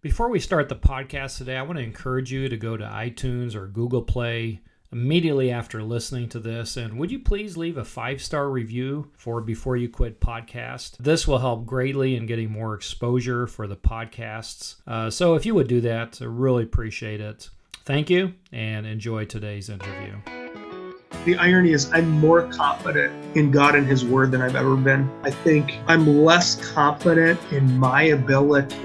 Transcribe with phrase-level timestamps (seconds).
[0.00, 3.56] Before we start the podcast today, I want to encourage you to go to iTunes
[3.56, 4.60] or Google Play
[4.92, 6.76] immediately after listening to this.
[6.76, 10.98] And would you please leave a five star review for Before You Quit podcast?
[10.98, 14.76] This will help greatly in getting more exposure for the podcasts.
[14.86, 17.50] Uh, so if you would do that, I really appreciate it.
[17.84, 20.14] Thank you and enjoy today's interview.
[21.24, 25.10] The irony is, I'm more confident in God and His Word than I've ever been.
[25.24, 28.76] I think I'm less confident in my ability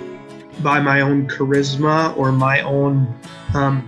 [0.62, 3.14] by my own charisma or my own
[3.54, 3.88] um,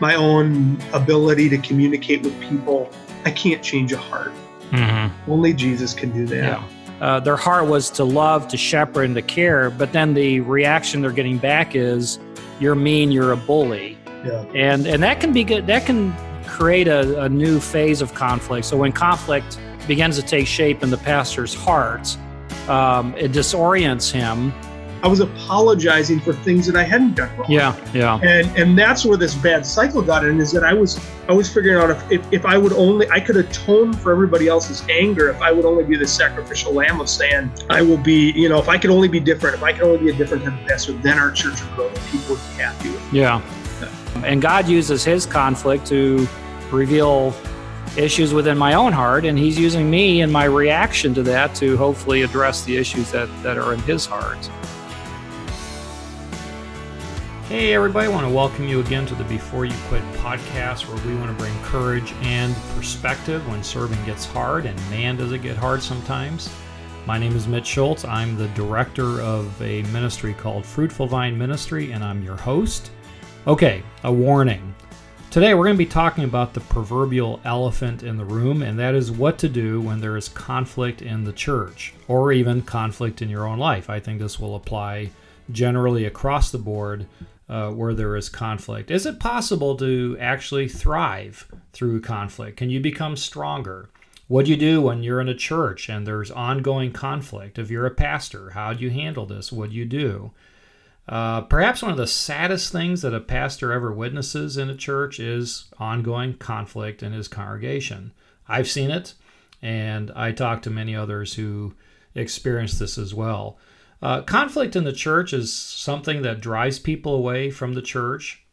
[0.00, 2.90] my own ability to communicate with people.
[3.24, 4.32] I can't change a heart.
[4.70, 5.30] Mm-hmm.
[5.30, 6.60] Only Jesus can do that.
[6.60, 6.64] Yeah.
[7.00, 11.02] Uh, their heart was to love, to shepherd, and to care, but then the reaction
[11.02, 12.18] they're getting back is,
[12.60, 13.10] "You're mean.
[13.10, 14.44] You're a bully." Yeah.
[14.54, 15.66] And and that can be good.
[15.66, 16.14] That can
[16.46, 18.66] create a, a new phase of conflict.
[18.66, 22.16] So when conflict begins to take shape in the pastor's heart,
[22.68, 24.52] um, it disorients him
[25.04, 27.50] I was apologizing for things that I hadn't done wrong.
[27.50, 28.18] Yeah, yeah.
[28.22, 31.52] And and that's where this bad cycle got in is that I was I was
[31.52, 35.28] figuring out if, if, if I would only I could atone for everybody else's anger
[35.28, 38.58] if I would only be the sacrificial lamb of saying I will be you know
[38.58, 40.66] if I could only be different if I could only be a different type of
[40.66, 43.20] pastor then our church would grow and people would be happy with me.
[43.20, 43.42] Yeah.
[43.82, 44.24] yeah.
[44.24, 46.26] And God uses His conflict to
[46.70, 47.34] reveal
[47.98, 51.76] issues within my own heart and he's using me and my reaction to that to
[51.76, 54.50] hopefully address the issues that, that are in his heart
[57.54, 61.06] Hey, everybody, I want to welcome you again to the Before You Quit podcast, where
[61.06, 65.38] we want to bring courage and perspective when serving gets hard, and man, does it
[65.38, 66.52] get hard sometimes.
[67.06, 68.04] My name is Mitch Schultz.
[68.04, 72.90] I'm the director of a ministry called Fruitful Vine Ministry, and I'm your host.
[73.46, 74.74] Okay, a warning.
[75.30, 78.96] Today, we're going to be talking about the proverbial elephant in the room, and that
[78.96, 83.30] is what to do when there is conflict in the church or even conflict in
[83.30, 83.88] your own life.
[83.88, 85.10] I think this will apply
[85.52, 87.06] generally across the board
[87.48, 88.90] uh, where there is conflict?
[88.90, 92.56] Is it possible to actually thrive through conflict?
[92.56, 93.90] Can you become stronger?
[94.26, 97.58] What do you do when you're in a church and there's ongoing conflict?
[97.58, 99.52] If you're a pastor, how do you handle this?
[99.52, 100.32] What do you do?
[101.06, 105.20] Uh, perhaps one of the saddest things that a pastor ever witnesses in a church
[105.20, 108.12] is ongoing conflict in his congregation.
[108.48, 109.12] I've seen it,
[109.60, 111.74] and I talk to many others who
[112.14, 113.58] experience this as well.
[114.04, 118.44] Uh, conflict in the church is something that drives people away from the church.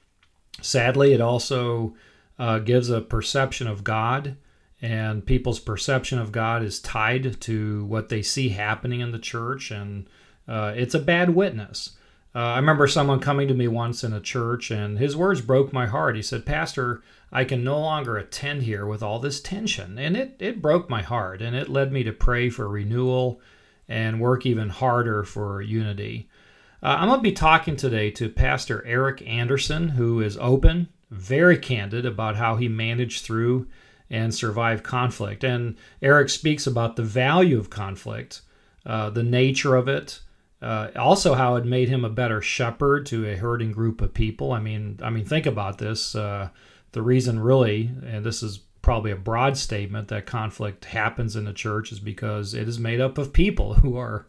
[0.61, 1.93] Sadly, it also
[2.39, 4.37] uh, gives a perception of God,
[4.81, 9.71] and people's perception of God is tied to what they see happening in the church,
[9.71, 10.07] and
[10.47, 11.97] uh, it's a bad witness.
[12.33, 15.73] Uh, I remember someone coming to me once in a church, and his words broke
[15.73, 16.15] my heart.
[16.15, 19.99] He said, Pastor, I can no longer attend here with all this tension.
[19.99, 23.41] And it, it broke my heart, and it led me to pray for renewal
[23.91, 26.29] and work even harder for unity.
[26.81, 31.57] Uh, I'm going to be talking today to Pastor Eric Anderson, who is open, very
[31.57, 33.67] candid about how he managed through
[34.09, 35.43] and survived conflict.
[35.43, 38.41] And Eric speaks about the value of conflict,
[38.85, 40.21] uh, the nature of it,
[40.61, 44.53] uh, also how it made him a better shepherd to a hurting group of people.
[44.53, 46.15] I mean, I mean, think about this.
[46.15, 46.49] Uh,
[46.93, 51.53] the reason, really, and this is probably a broad statement that conflict happens in the
[51.53, 54.25] church is because it is made up of people who are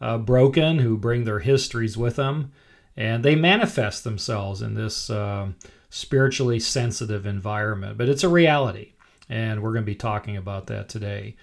[0.00, 2.52] uh, broken, who bring their histories with them,
[2.96, 5.48] and they manifest themselves in this uh,
[5.90, 7.98] spiritually sensitive environment.
[7.98, 8.92] But it's a reality,
[9.28, 11.36] and we're going to be talking about that today.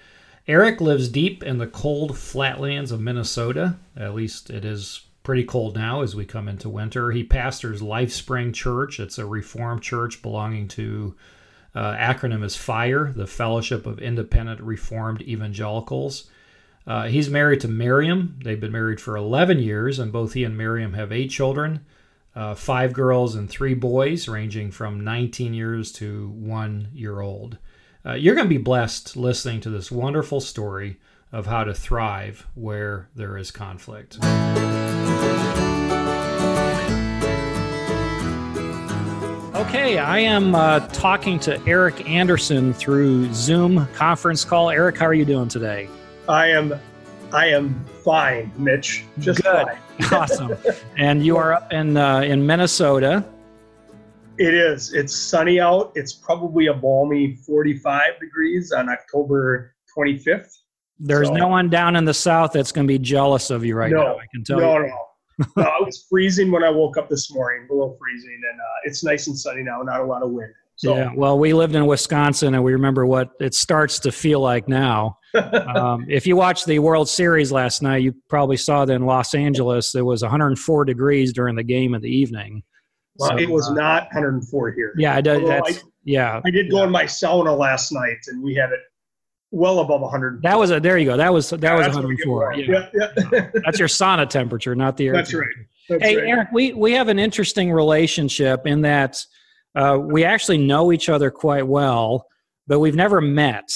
[0.47, 3.77] Eric lives deep in the cold flatlands of Minnesota.
[3.95, 7.11] At least it is pretty cold now as we come into winter.
[7.11, 8.99] He pastors Life Spring Church.
[8.99, 11.15] It's a reformed church belonging to
[11.75, 16.29] uh, acronym is FIRE, the Fellowship of Independent Reformed Evangelicals.
[16.85, 18.39] Uh, he's married to Miriam.
[18.43, 21.85] They've been married for 11 years, and both he and Miriam have eight children
[22.35, 27.57] uh, five girls and three boys, ranging from 19 years to one year old.
[28.05, 30.97] Uh, you're going to be blessed listening to this wonderful story
[31.31, 34.17] of how to thrive where there is conflict.
[39.63, 44.69] Okay, I am uh, talking to Eric Anderson through Zoom conference call.
[44.69, 45.87] Eric, how are you doing today?
[46.27, 46.77] I am,
[47.31, 47.73] I am
[48.03, 49.05] fine, Mitch.
[49.19, 49.67] Just good,
[50.11, 50.57] awesome.
[50.97, 53.23] And you are up in uh, in Minnesota.
[54.37, 54.93] It is.
[54.93, 55.93] It's sunny out.
[55.95, 60.57] It's probably a balmy 45 degrees on October 25th.
[60.99, 63.75] There's so, no one down in the south that's going to be jealous of you
[63.75, 64.17] right no, now.
[64.17, 64.79] I can tell no, you.
[64.79, 65.07] No, no,
[65.39, 69.27] it was freezing when I woke up this morning, below freezing, and uh, it's nice
[69.27, 70.53] and sunny now, not a lot of wind.
[70.75, 70.95] So.
[70.95, 74.67] Yeah, well, we lived in Wisconsin, and we remember what it starts to feel like
[74.67, 75.17] now.
[75.75, 79.33] um, if you watched the World Series last night, you probably saw that in Los
[79.33, 82.63] Angeles it was 104 degrees during the game in the evening.
[83.17, 84.93] Well, so, it was uh, not 104 here.
[84.97, 85.47] Yeah, I did.
[85.47, 86.85] That's, I, yeah, I did go yeah.
[86.85, 88.79] in my sauna last night, and we had it
[89.53, 90.41] well above 100.
[90.41, 91.15] That was a there you go.
[91.15, 92.55] That was that yeah, was 104.
[92.55, 92.89] Yeah.
[92.93, 93.49] yeah, yeah.
[93.63, 95.13] that's your sauna temperature, not the air.
[95.13, 95.47] That's right.
[95.87, 96.27] That's hey, right.
[96.27, 99.23] Eric, we we have an interesting relationship in that
[99.75, 102.25] uh, we actually know each other quite well,
[102.67, 103.69] but we've never met.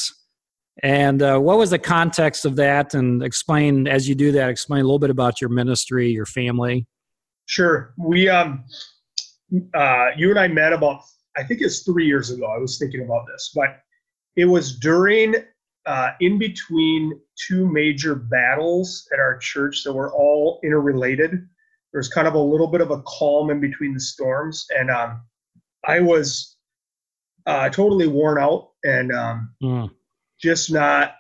[0.84, 2.94] And uh, what was the context of that?
[2.94, 4.50] And explain as you do that.
[4.50, 6.88] Explain a little bit about your ministry, your family.
[7.46, 7.94] Sure.
[7.98, 8.64] We um,
[9.76, 11.02] uh, you and I met about
[11.38, 12.48] I think it's three years ago.
[12.48, 13.80] I was thinking about this, but
[14.36, 15.36] it was during
[15.88, 21.32] uh, in between two major battles at our church that were all interrelated.
[21.32, 24.92] There was kind of a little bit of a calm in between the storms, and
[24.92, 25.22] um,
[25.88, 26.58] I was
[27.46, 29.90] uh, totally worn out and um, mm.
[30.40, 31.16] just not.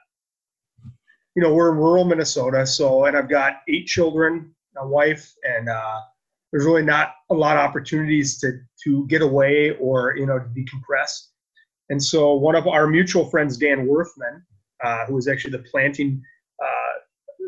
[1.35, 5.69] You know, we're in rural Minnesota, so and I've got eight children, a wife, and
[5.69, 5.99] uh,
[6.51, 10.45] there's really not a lot of opportunities to to get away or you know to
[10.45, 11.27] decompress.
[11.89, 14.43] And so one of our mutual friends, Dan Worthman,
[14.83, 16.21] uh, who was actually the planting,
[16.61, 16.99] uh,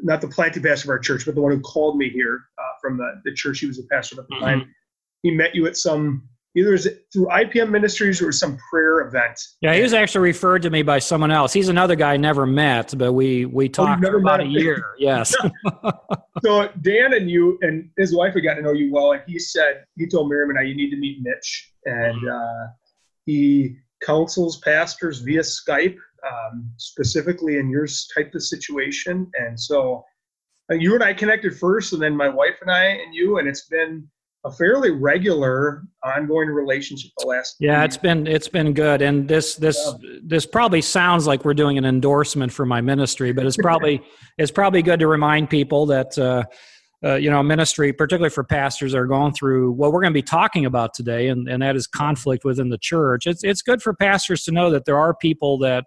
[0.03, 2.73] not the planting pastor of our church, but the one who called me here uh,
[2.81, 4.61] from the, the church he was a pastor at the time.
[4.61, 4.69] Mm-hmm.
[5.23, 9.39] He met you at some either is it through IPM Ministries or some prayer event.
[9.61, 11.53] Yeah, he was actually referred to me by someone else.
[11.53, 14.85] He's another guy I never met, but we we oh, talked oh, about a year.
[14.99, 15.33] Yes.
[16.43, 19.39] so Dan and you and his wife had gotten to know you well, and he
[19.39, 22.67] said he told Miriam and I you need to meet Mitch, and uh,
[23.25, 25.97] he counsels pastors via Skype,
[26.27, 30.03] um, specifically in your type of situation, and so.
[30.71, 33.47] Uh, you and I connected first, and then my wife and I and you, and
[33.47, 34.07] it's been
[34.45, 39.55] a fairly regular ongoing relationship the last yeah it's been it's been good and this
[39.55, 40.19] this yeah.
[40.23, 44.01] this probably sounds like we're doing an endorsement for my ministry but it's probably
[44.37, 46.43] it's probably good to remind people that uh,
[47.03, 50.23] uh, you know ministry particularly for pastors are going through what we're going to be
[50.23, 53.93] talking about today and, and that is conflict within the church it's it's good for
[53.93, 55.83] pastors to know that there are people that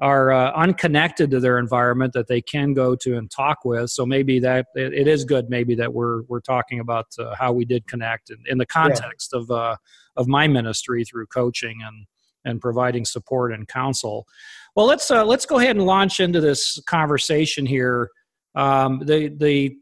[0.00, 3.90] are uh, unconnected to their environment that they can go to and talk with.
[3.90, 5.50] So maybe that it, it is good.
[5.50, 9.30] Maybe that we're we're talking about uh, how we did connect in, in the context
[9.32, 9.40] yeah.
[9.40, 9.76] of uh,
[10.16, 12.06] of my ministry through coaching and
[12.44, 14.26] and providing support and counsel.
[14.76, 18.10] Well, let's uh, let's go ahead and launch into this conversation here.
[18.54, 19.76] Um, the the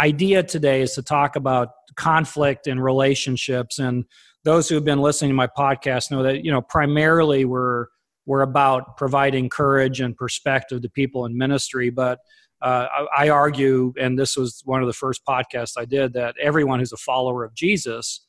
[0.00, 4.04] idea today is to talk about conflict in relationships and
[4.44, 7.86] those who have been listening to my podcast know that you know primarily we're
[8.26, 11.90] were about providing courage and perspective to people in ministry.
[11.90, 12.18] But
[12.60, 12.86] uh,
[13.16, 16.80] I, I, argue, and this was one of the first podcasts I did, that everyone
[16.80, 18.26] who's a follower of Jesus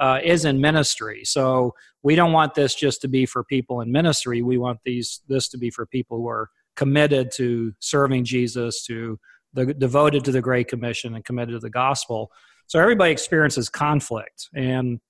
[0.00, 1.22] uh, is in ministry.
[1.24, 4.42] So we don't want this just to be for people in ministry.
[4.42, 9.18] We want these this to be for people who are committed to serving Jesus, to
[9.54, 12.30] the devoted to the Great Commission, and committed to the gospel.
[12.66, 15.00] So everybody experiences conflict, and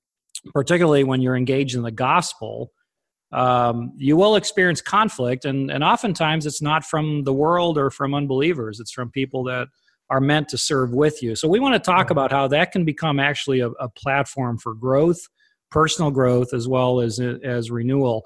[0.53, 2.73] particularly when you're engaged in the gospel
[3.33, 8.15] um, you will experience conflict and, and oftentimes it's not from the world or from
[8.15, 8.81] unbelievers.
[8.81, 9.69] It's from people that
[10.11, 11.37] are meant to serve with you.
[11.37, 14.73] So we want to talk about how that can become actually a, a platform for
[14.75, 15.21] growth
[15.71, 18.25] personal growth as well as as renewal.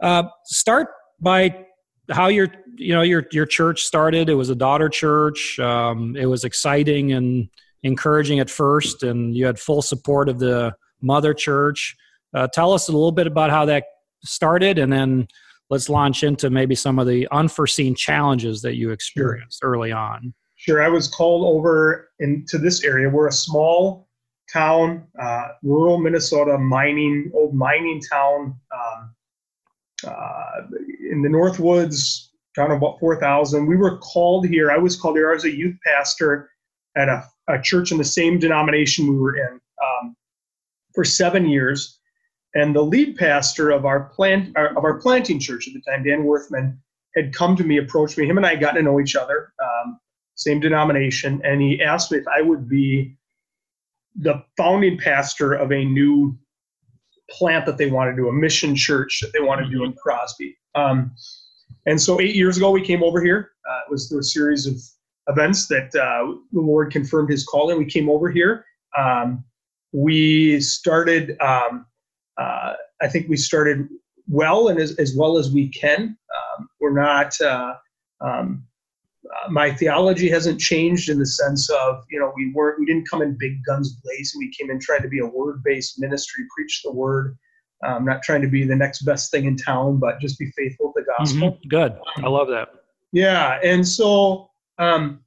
[0.00, 0.88] Uh, start
[1.20, 1.64] by
[2.10, 4.28] how your you know your your church started.
[4.28, 5.58] It was a daughter church.
[5.58, 7.48] Um, it was exciting and
[7.82, 11.96] encouraging at first and you had full support of the mother church.
[12.34, 13.84] Uh, tell us a little bit about how that
[14.24, 15.28] started and then
[15.70, 19.70] let's launch into maybe some of the unforeseen challenges that you experienced sure.
[19.70, 20.32] early on.
[20.56, 23.08] Sure i was called over into this area.
[23.08, 24.08] We're a small
[24.52, 29.14] town uh, rural minnesota mining old mining town um,
[30.06, 30.62] uh,
[31.10, 35.16] in the north woods town of about 4000 we were called here i was called
[35.16, 36.50] here i was a youth pastor
[36.96, 40.16] at a, a church in the same denomination we were in um,
[40.94, 41.97] for seven years
[42.58, 46.02] and the lead pastor of our plant uh, of our planting church at the time,
[46.04, 46.78] Dan Worthman,
[47.14, 48.26] had come to me, approached me.
[48.26, 49.98] Him and I got to know each other, um,
[50.34, 53.16] same denomination, and he asked me if I would be
[54.20, 56.36] the founding pastor of a new
[57.30, 59.92] plant that they wanted to do, a mission church that they wanted to do in
[59.92, 60.56] Crosby.
[60.74, 61.12] Um,
[61.86, 63.52] and so eight years ago, we came over here.
[63.68, 64.74] Uh, it was through a series of
[65.28, 67.78] events that uh, the Lord confirmed His calling.
[67.78, 68.64] We came over here.
[68.96, 69.44] Um,
[69.92, 71.86] we started um,
[72.38, 73.88] uh, I think we started
[74.28, 76.16] well and as, as well as we can.
[76.58, 77.74] Um, we're not, uh,
[78.20, 78.64] um,
[79.24, 83.08] uh, my theology hasn't changed in the sense of, you know, we weren't, we didn't
[83.08, 84.38] come in big guns blazing.
[84.38, 87.36] We came in trying to be a word based ministry, preach the word.
[87.84, 90.92] I'm not trying to be the next best thing in town, but just be faithful
[90.92, 91.52] to the gospel.
[91.52, 91.68] Mm-hmm.
[91.68, 91.96] Good.
[92.16, 92.68] I love that.
[93.12, 95.20] Yeah, and so um,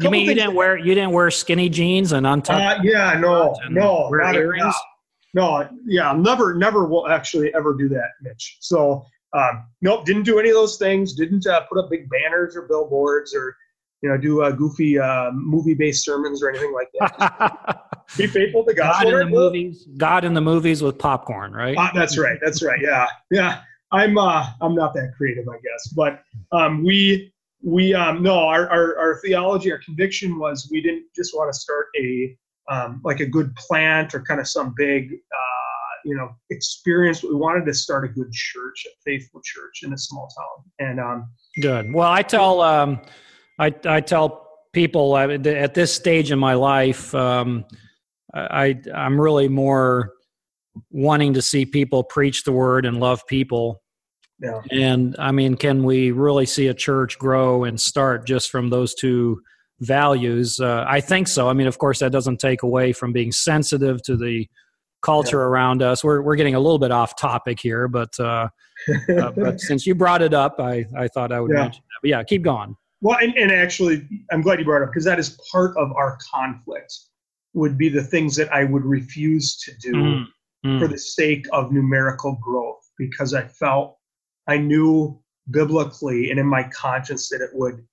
[0.00, 2.80] You mean you didn't wear you didn't wear skinny jeans and untucked?
[2.80, 4.74] Uh, yeah, no, and no, not a- earrings?
[5.38, 8.56] No, yeah, never, never will actually ever do that, Mitch.
[8.60, 11.14] So, um, nope, didn't do any of those things.
[11.14, 13.56] Didn't uh, put up big banners or billboards or,
[14.02, 17.84] you know, do uh, goofy uh, movie-based sermons or anything like that.
[18.16, 19.04] Be faithful to God.
[19.04, 19.86] God in the movies.
[19.96, 21.76] God in the movies with popcorn, right?
[21.76, 22.38] Uh, that's right.
[22.42, 22.80] That's right.
[22.80, 23.60] Yeah, yeah.
[23.92, 28.68] I'm uh, I'm not that creative, I guess, but um, we we um, no, our,
[28.68, 32.36] our our theology, our conviction was we didn't just want to start a
[32.70, 37.22] um, like a good plant or kind of some big uh, you know experience.
[37.22, 41.00] We wanted to start a good church, a faithful church in a small town, and
[41.00, 41.92] um, Good.
[41.92, 43.00] Well, I tell um,
[43.58, 47.64] I I tell people uh, at this stage in my life, um,
[48.34, 50.12] I I'm really more
[50.90, 53.82] wanting to see people preach the word and love people.
[54.40, 58.70] yeah, And I mean, can we really see a church grow and start just from
[58.70, 59.40] those two
[59.80, 60.60] values?
[60.60, 61.48] Uh, I think so.
[61.48, 64.48] I mean, of course, that doesn't take away from being sensitive to the
[65.02, 66.02] culture around us.
[66.02, 68.48] We're we're getting a little bit off topic here, but uh,
[69.16, 71.62] uh, but since you brought it up, I I thought I would Yeah.
[71.62, 71.98] mention that.
[72.02, 72.76] But yeah, keep going.
[73.00, 75.92] Well, and, and actually, I'm glad you brought it up because that is part of
[75.92, 76.92] our conflict.
[77.54, 80.24] Would be the things that I would refuse to do Mm,
[80.66, 80.78] mm.
[80.80, 83.96] for the sake of numerical growth because I felt
[84.48, 85.18] I knew
[85.50, 87.86] biblically and in my conscience that it would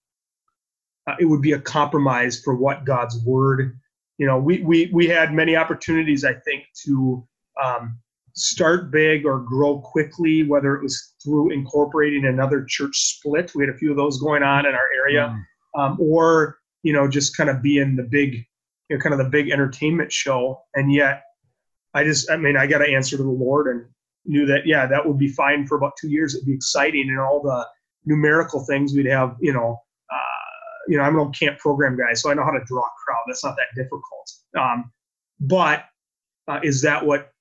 [1.08, 3.78] uh, it would be a compromise for what God's word.
[4.18, 7.26] You know, we we we had many opportunities I think to
[7.64, 8.00] um,
[8.34, 13.54] start big or grow quickly, whether it was through incorporating another church split.
[13.56, 15.36] We had a few of those going on in our area
[15.76, 15.82] Mm.
[15.82, 18.46] um, or you know just kind of being the big
[18.90, 21.24] you know kind of the big entertainment show and yet
[21.94, 23.86] i just i mean i got to answer to the lord and
[24.26, 27.20] knew that yeah that would be fine for about two years it'd be exciting and
[27.20, 27.68] all the
[28.06, 29.82] numerical things we'd have you know
[30.88, 32.92] you know i'm an old camp program guy so i know how to draw a
[33.04, 33.22] crowd.
[33.28, 34.32] That's not that difficult.
[34.58, 34.92] Um,
[35.40, 35.86] but
[36.48, 37.32] uh, is that what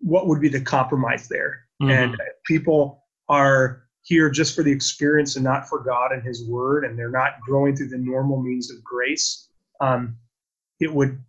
[0.00, 1.60] what would be the compromise there?
[1.82, 1.90] Mhm.
[1.90, 6.84] and people are here just for the experience and not for God and His Word,
[6.84, 9.48] and they're not growing through the normal means of grace,
[9.80, 10.16] um,
[10.80, 11.22] it would,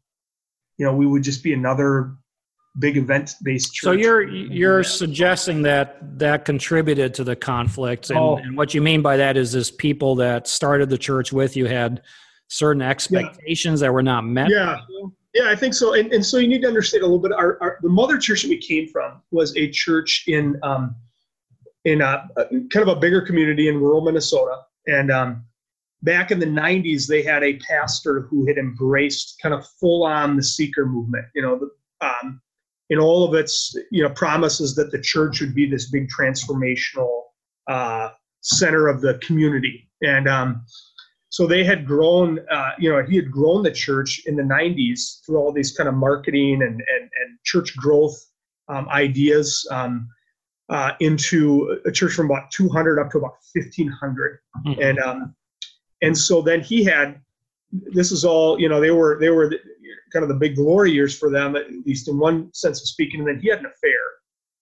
[0.78, 2.16] you know, we would just be another
[2.80, 3.84] big event-based church.
[3.84, 8.38] So you're you're suggesting that that contributed to the conflict, and, Oh.
[8.38, 11.66] and what you mean by that is, is people that started the church with you
[11.66, 12.02] had
[12.48, 14.50] certain expectations that were not met.
[14.50, 14.78] Yeah.
[15.34, 15.94] Yeah, I think so.
[15.94, 17.32] And, and so you need to understand a little bit.
[17.32, 20.94] Our, our the mother church that we came from was a church in um,
[21.86, 24.58] in a, a kind of a bigger community in rural Minnesota.
[24.88, 25.46] And um,
[26.04, 30.36] back in the '90s, they had a pastor who had embraced kind of full on
[30.36, 31.26] the seeker movement.
[31.34, 32.42] You know, the, um,
[32.92, 37.22] in all of its you know promises that the church would be this big transformational
[37.68, 38.10] uh,
[38.42, 39.90] center of the community.
[40.04, 40.66] And um,
[41.30, 45.26] so they had grown, uh, you know, he had grown the church in the 90s
[45.26, 48.18] through all these kind of marketing and, and, and church growth
[48.68, 50.10] um, ideas um,
[50.70, 54.40] uh, into a church from about 200 up to about 1500.
[54.66, 54.86] Mhm.
[54.86, 55.36] And, um,
[56.02, 57.22] and so then he had,
[57.72, 59.54] this is all, you know, they were, they were
[60.12, 63.20] kind of the big glory years for them, at least in one sense of speaking.
[63.22, 64.02] And then he had an affair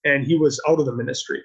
[0.04, 1.42] and he was out of the ministry.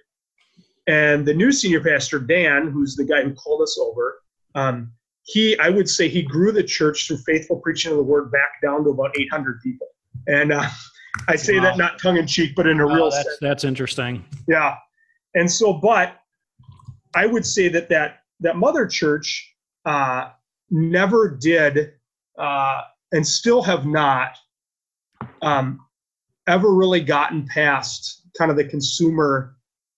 [0.87, 4.19] And the new senior pastor, Dan, who's the guy who called us over,
[4.53, 4.91] um,
[5.27, 8.61] he i would say he grew the church through faithful preaching of the word back
[8.61, 9.87] down to about 800 people
[10.27, 10.69] and uh,
[11.27, 11.63] i say Wow.
[11.63, 14.23] that not tongue-in-cheek but in a Oh, real that's sense that's interesting.
[14.47, 14.75] yeah
[15.33, 16.19] and so but
[17.15, 19.51] i would say that that that mother church
[19.85, 20.29] uh,
[20.69, 21.93] never did
[22.37, 22.81] uh,
[23.15, 24.37] and still have not
[25.41, 25.79] um,
[26.47, 29.55] ever really gotten past kind of the consumer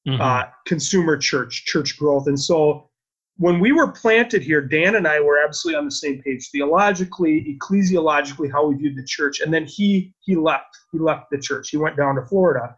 [0.07, 0.21] Mhm.
[0.21, 2.27] uh, consumer church, church growth.
[2.27, 2.89] And so
[3.35, 7.57] when we were planted here, Dan and I were absolutely on the same page theologically,
[7.59, 9.41] ecclesiologically, how we viewed the church.
[9.41, 10.77] And then he he left.
[10.93, 11.69] He left the church.
[11.71, 12.77] He went down to Florida,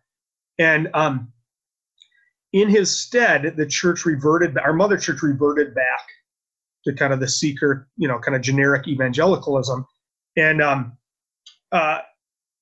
[0.57, 1.31] and um,
[2.51, 4.57] in his stead, the church reverted.
[4.57, 6.01] Our mother church reverted back
[6.85, 9.85] to kind of the seeker, you know, kind of generic evangelicalism,
[10.35, 10.97] and um,
[11.71, 11.99] uh,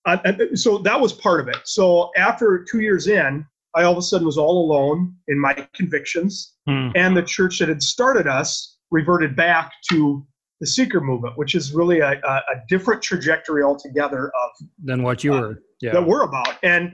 [0.05, 0.17] uh,
[0.55, 1.57] so that was part of it.
[1.65, 3.45] So after two years in,
[3.75, 6.89] I all of a sudden was all alone in my convictions, Hmm.
[6.95, 10.25] and the church that had started us reverted back to
[10.59, 15.23] the seeker movement, which is really a, a, a different trajectory altogether of Than what
[15.23, 15.63] you uh, were.
[15.81, 15.93] Yeah.
[15.93, 16.55] that we're about.
[16.63, 16.93] And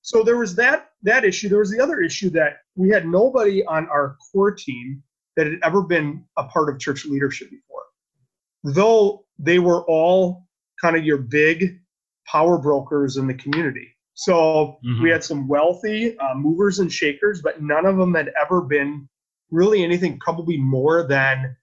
[0.00, 1.48] so there was that that issue.
[1.48, 5.02] There was the other issue that we had nobody on our core team
[5.36, 7.71] that had ever been a part of church leadership before,
[8.64, 10.46] though they were all
[10.80, 11.78] kind of your big
[12.26, 13.88] power brokers in the community.
[14.14, 15.02] So mm-hmm.
[15.02, 19.08] we had some wealthy uh, movers and shakers, but none of them had ever been
[19.50, 21.56] really anything probably more than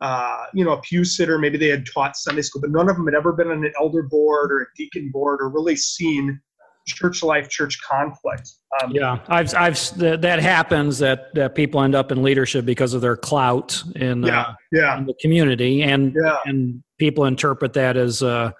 [0.00, 1.38] uh, you know a pew sitter.
[1.38, 3.72] Maybe they had taught Sunday school, but none of them had ever been on an
[3.80, 6.40] elder board or a deacon board or really seen
[6.88, 8.50] church life, church conflict.
[8.82, 13.00] Um, yeah, I've, I've that happens that, that people end up in leadership because of
[13.00, 14.98] their clout in, yeah, uh, yeah.
[14.98, 16.38] in the community, and yeah.
[16.44, 18.50] and people interpret that as uh,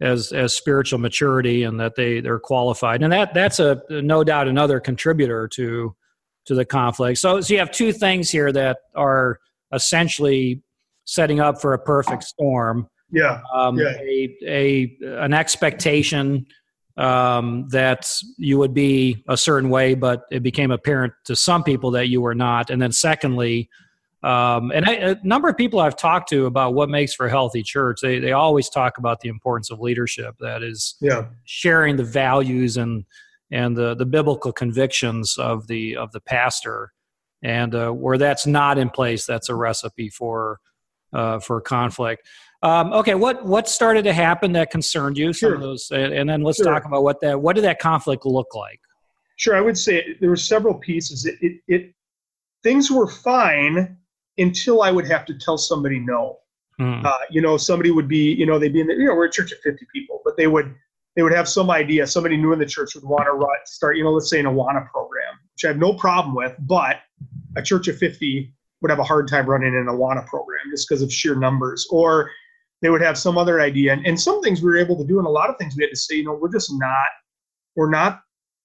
[0.00, 4.48] as as spiritual maturity and that they they're qualified, and that that's a no doubt
[4.48, 5.94] another contributor to
[6.46, 7.18] to the conflict.
[7.18, 9.38] So so you have two things here that are
[9.72, 10.62] essentially
[11.04, 12.88] setting up for a perfect storm.
[13.10, 13.96] Yeah, um, yeah.
[14.00, 16.46] A, a an expectation
[16.96, 21.90] um, that you would be a certain way, but it became apparent to some people
[21.92, 22.70] that you were not.
[22.70, 23.68] And then, secondly,
[24.22, 27.30] um, and I, a number of people I've talked to about what makes for a
[27.30, 30.36] healthy church, they, they always talk about the importance of leadership.
[30.40, 31.26] That is, yeah.
[31.44, 33.04] sharing the values and
[33.50, 36.92] and the, the biblical convictions of the of the pastor.
[37.42, 40.58] And uh, where that's not in place, that's a recipe for
[41.12, 42.26] uh, for conflict.
[42.64, 45.34] Um, okay, what what started to happen that concerned you?
[45.34, 45.54] Some sure.
[45.54, 46.64] of those, and then let's sure.
[46.64, 48.80] talk about what that what did that conflict look like?
[49.36, 51.26] Sure, I would say there were several pieces.
[51.26, 51.94] It, it, it
[52.62, 53.98] things were fine
[54.38, 56.38] until I would have to tell somebody no.
[56.78, 57.04] Hmm.
[57.04, 59.26] Uh, you know, somebody would be, you know, they'd be in the, you know, we're
[59.26, 60.74] a church of 50 people, but they would,
[61.14, 62.04] they would have some idea.
[62.04, 64.90] Somebody new in the church would want to start, you know, let's say an Awana
[64.90, 66.96] program, which I have no problem with, but
[67.56, 71.00] a church of 50 would have a hard time running an Awana program just because
[71.00, 71.86] of sheer numbers.
[71.90, 72.30] Or
[72.84, 73.94] they would have some other idea.
[73.94, 75.84] And, and some things we were able to do, and a lot of things we
[75.84, 77.08] had to say, you know, we're just not,
[77.76, 78.20] we're not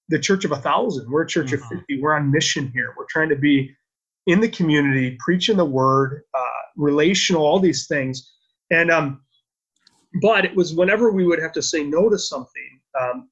[0.10, 1.10] the church of a thousand.
[1.10, 1.74] We're a church mm-hmm.
[1.74, 2.02] of 50.
[2.02, 2.94] We're on mission here.
[2.98, 3.74] We're trying to be
[4.28, 8.30] in the community, preaching the word, uh, relational, all these things.
[8.72, 9.22] And, um,
[10.22, 13.30] but it was whenever we would have to say no to something, um,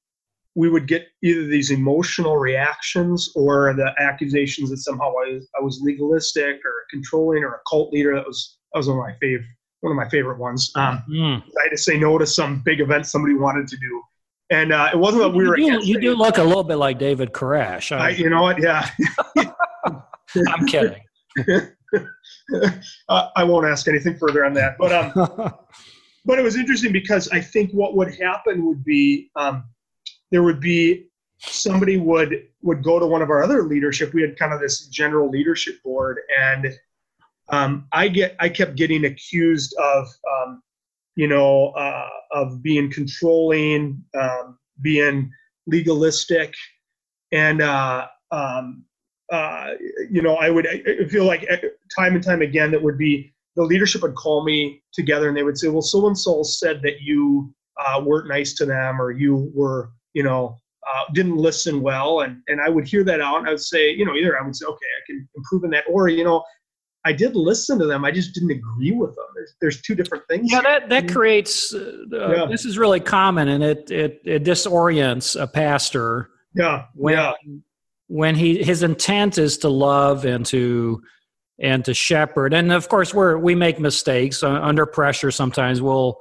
[0.55, 5.61] we would get either these emotional reactions or the accusations that somehow I was, I
[5.61, 8.15] was legalistic or controlling or a cult leader.
[8.15, 9.47] That was that was one of my favorite
[9.81, 10.71] one of my favorite ones.
[10.75, 11.41] Um, mm.
[11.41, 14.01] I had to say no to some big event somebody wanted to do.
[14.49, 15.57] And uh, it wasn't that we were.
[15.57, 17.95] You, you do look a little bit like David Koresh.
[17.95, 18.61] I, you know what?
[18.61, 18.89] Yeah.
[20.47, 21.01] I'm kidding.
[23.09, 24.77] uh, I won't ask anything further on that.
[24.77, 25.11] But um,
[26.25, 29.65] but it was interesting because I think what would happen would be um,
[30.31, 31.07] there would be
[31.39, 34.13] somebody would would go to one of our other leadership.
[34.13, 36.73] We had kind of this general leadership board, and
[37.49, 40.61] um, I get I kept getting accused of um,
[41.15, 45.31] you know uh, of being controlling, um, being
[45.65, 46.53] legalistic,
[47.31, 48.83] and uh, um,
[49.31, 49.71] uh,
[50.09, 51.57] you know I would I feel like uh,
[51.95, 55.43] time and time again that would be the leadership would call me together and they
[55.43, 59.11] would say, well, so and so said that you uh, weren't nice to them or
[59.11, 60.57] you were you know
[60.89, 62.21] uh, didn't listen well.
[62.21, 64.45] And and I would hear that out and I would say you know either I
[64.45, 66.43] would say okay I can improve in that or you know
[67.05, 68.03] I did listen to them.
[68.03, 69.25] I just didn't agree with them.
[69.35, 70.51] There's, there's two different things.
[70.51, 71.73] Yeah, that that creates.
[71.73, 72.45] Uh, yeah.
[72.49, 76.29] This is really common, and it, it it disorients a pastor.
[76.53, 77.33] Yeah, when yeah.
[78.07, 81.01] when he his intent is to love and to
[81.59, 85.31] and to shepherd, and of course we're we make mistakes uh, under pressure.
[85.31, 86.17] Sometimes we'll.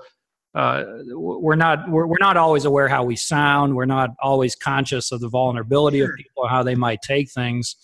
[0.54, 3.76] Uh, we're not we're, we're not always aware how we sound.
[3.76, 6.12] We're not always conscious of the vulnerability sure.
[6.12, 7.76] of people, how they might take things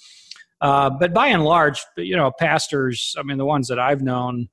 [0.63, 4.49] uh, but by and large, you know, pastors, I mean, the ones that I've known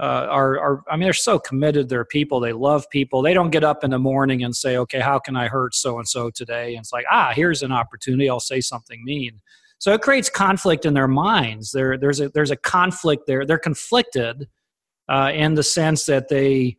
[0.00, 1.90] uh, are, are, I mean, they're so committed.
[1.90, 2.40] They're people.
[2.40, 3.20] They love people.
[3.20, 5.98] They don't get up in the morning and say, okay, how can I hurt so
[5.98, 6.74] and so today?
[6.74, 8.28] And it's like, ah, here's an opportunity.
[8.28, 9.42] I'll say something mean.
[9.78, 11.72] So it creates conflict in their minds.
[11.72, 13.44] There, there's a there's a conflict there.
[13.44, 14.48] They're conflicted
[15.10, 16.78] uh, in the sense that they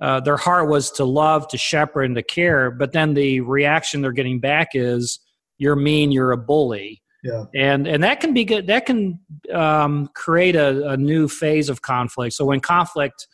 [0.00, 2.70] uh, their heart was to love, to shepherd, and to care.
[2.70, 5.20] But then the reaction they're getting back is,
[5.58, 6.12] "You're mean.
[6.12, 7.44] You're a bully." Yeah.
[7.54, 8.68] And and that can be good.
[8.68, 9.18] That can
[9.52, 12.34] um, create a, a, new phase of conflict.
[12.34, 13.26] So when conflict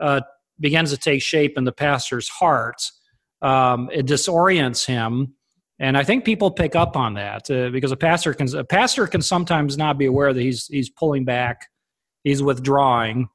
[0.00, 0.22] uh,
[0.58, 2.82] begins to take shape in the pastor's heart,
[3.42, 5.34] um, it disorients him.
[5.78, 9.06] And I think people pick up on that uh, because a pastor can a pastor
[9.06, 11.66] can sometimes not be aware that he's he's pulling back,
[12.24, 13.28] he's withdrawing,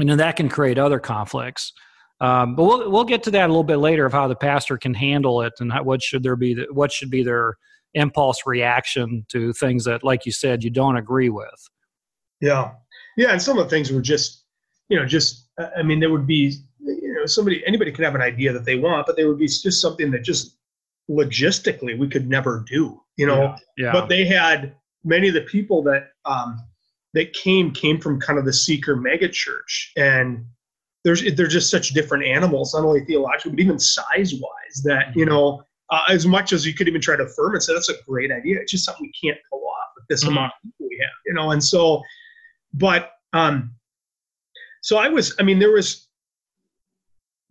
[0.00, 1.72] and then that can create other conflicts.
[2.20, 4.76] Um, but we'll we'll get to that a little bit later of how the pastor
[4.76, 7.54] can handle it and how, what should there be what should be their
[7.94, 11.68] impulse reaction to things that, like you said, you don't agree with.
[12.40, 12.72] Yeah,
[13.16, 14.44] yeah, and some of the things were just,
[14.88, 18.22] you know, just I mean, there would be, you know, somebody anybody could have an
[18.22, 20.56] idea that they want, but there would be just something that just
[21.10, 23.42] logistically we could never do, you know.
[23.42, 23.56] Yeah.
[23.76, 23.92] yeah.
[23.92, 24.74] But they had
[25.04, 26.60] many of the people that um,
[27.14, 30.44] that came came from kind of the seeker megachurch, and
[31.04, 34.82] there's they're just such different animals, not only theologically but even size wise.
[34.84, 35.34] That you mm-hmm.
[35.34, 38.02] know uh, as much as you could even try to affirm and say that's a
[38.06, 38.58] great idea.
[38.60, 40.32] It's just something we can't pull off with this mm-hmm.
[40.32, 41.50] amount of people we have, you know.
[41.50, 42.02] And so,
[42.74, 43.74] but um,
[44.82, 45.34] so I was.
[45.38, 46.08] I mean, there was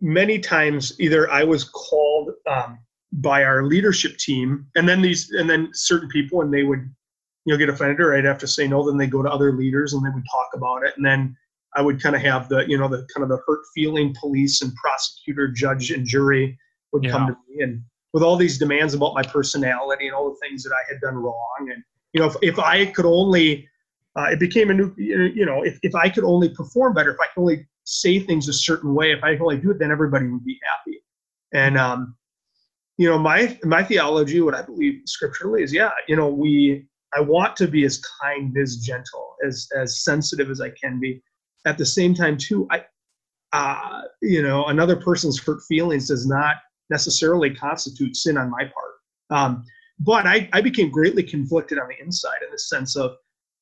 [0.02, 2.80] many times either I was called um,
[3.14, 6.90] by our leadership team, and then these, and then certain people, and they would,
[7.46, 8.86] you know, get offended or I'd have to say no.
[8.86, 11.36] Then they go to other leaders, and they would talk about it, and then
[11.76, 14.62] I would kind of have the, you know, the kind of the hurt feeling police
[14.62, 16.58] and prosecutor, judge, and jury
[16.94, 17.12] would yeah.
[17.12, 20.64] come to me, and with all these demands about my personality and all the things
[20.64, 23.68] that I had done wrong, and you know, if, if I could only,
[24.16, 27.20] uh, it became a new, you know, if, if I could only perform better, if
[27.20, 29.92] I could only say things a certain way, if I could only do it, then
[29.92, 31.04] everybody would be happy.
[31.54, 32.16] And um,
[32.98, 37.22] you know, my my theology, what I believe scripturally is, yeah, you know, we I
[37.22, 41.22] want to be as kind, as gentle, as as sensitive as I can be.
[41.66, 42.86] At the same time, too, I,
[43.52, 46.58] uh, you know, another person's hurt feelings does not
[46.90, 48.96] necessarily constitute sin on my part.
[49.30, 49.64] Um,
[50.00, 53.16] but I, I became greatly conflicted on the inside in the sense of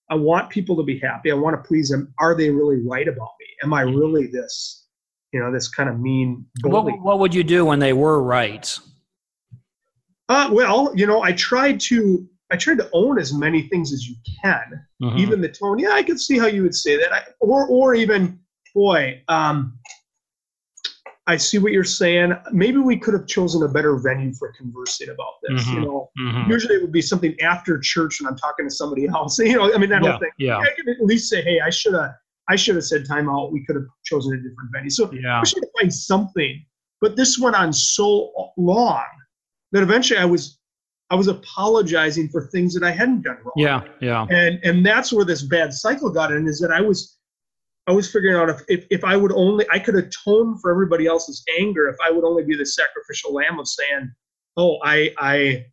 [0.09, 1.31] I want people to be happy.
[1.31, 2.13] I want to please them.
[2.19, 3.47] Are they really right about me?
[3.63, 4.85] Am I really this,
[5.33, 6.93] you know, this kind of mean bully?
[6.93, 8.77] What, what would you do when they were right?
[10.29, 14.07] Uh, well, you know, I tried to I tried to own as many things as
[14.07, 14.85] you can.
[15.03, 15.17] Mm-hmm.
[15.17, 15.79] Even the tone.
[15.79, 17.11] Yeah, I could see how you would say that.
[17.11, 18.39] I, or or even,
[18.73, 19.76] boy, um,
[21.27, 22.31] I see what you're saying.
[22.53, 25.63] Maybe we could have chosen a better venue for conversing about this.
[25.65, 25.73] Mm-hmm.
[25.73, 26.49] You know, mm-hmm.
[26.49, 29.37] usually it would be something after church when I'm talking to somebody else.
[29.47, 30.31] You know, I mean that yeah, whole thing.
[30.37, 30.57] Yeah.
[30.57, 32.11] I could at least say, hey, I should have,
[32.49, 33.51] I should have said time out.
[33.51, 34.89] We could have chosen a different venue.
[34.89, 35.41] So yeah.
[35.41, 36.65] we should find something.
[37.01, 39.05] But this went on so long
[39.73, 40.59] that eventually I was,
[41.09, 43.53] I was apologizing for things that I hadn't done wrong.
[43.55, 44.25] Yeah, yeah.
[44.29, 46.47] And and that's where this bad cycle got in.
[46.47, 47.16] Is that I was
[47.87, 51.07] I was figuring out if, if, if I would only, I could atone for everybody
[51.07, 54.11] else's anger if I would only be the sacrificial lamb of saying,
[54.57, 55.65] oh, I, I,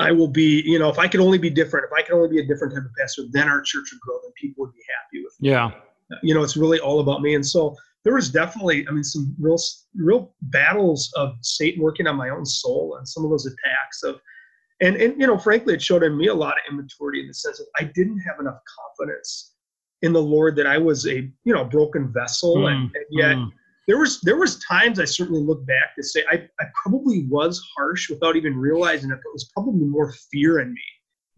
[0.00, 2.28] I will be, you know, if I could only be different, if I could only
[2.28, 4.82] be a different type of pastor, then our church would grow, then people would be
[4.98, 5.50] happy with me.
[5.50, 5.70] Yeah.
[6.22, 7.36] You know, it's really all about me.
[7.36, 9.56] And so there was definitely, I mean, some real,
[9.94, 14.20] real battles of Satan working on my own soul and some of those attacks of,
[14.80, 17.34] and, and, you know, frankly, it showed in me a lot of immaturity in the
[17.34, 18.58] sense that I didn't have enough
[18.98, 19.53] confidence
[20.02, 23.36] in the Lord that I was a you know broken vessel, mm, and, and, yet
[23.36, 23.50] mm.
[23.86, 27.62] there was there was times I certainly look back to say I, I probably was
[27.76, 29.14] harsh without even realizing it.
[29.16, 30.82] But it was probably more fear in me,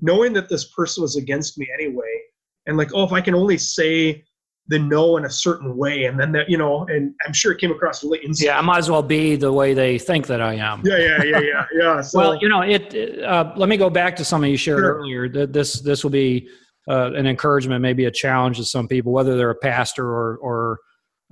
[0.01, 2.21] knowing that this person was against me anyway,
[2.67, 4.25] and like oh if I can only say
[4.69, 7.59] the no in a certain way, and then that you know, and I'm sure it
[7.59, 8.47] came across really insane.
[8.47, 10.83] Yeah, I might as well be the way they think that I am.
[10.85, 12.01] Yeah, yeah, yeah, yeah, yeah.
[12.03, 13.23] So, well, you know, it.
[13.23, 14.99] Uh, let me go back to something you shared sure.
[14.99, 15.29] earlier.
[15.29, 16.49] This this will be
[16.89, 20.79] uh, an encouragement, maybe a challenge to some people, whether they're a pastor or, or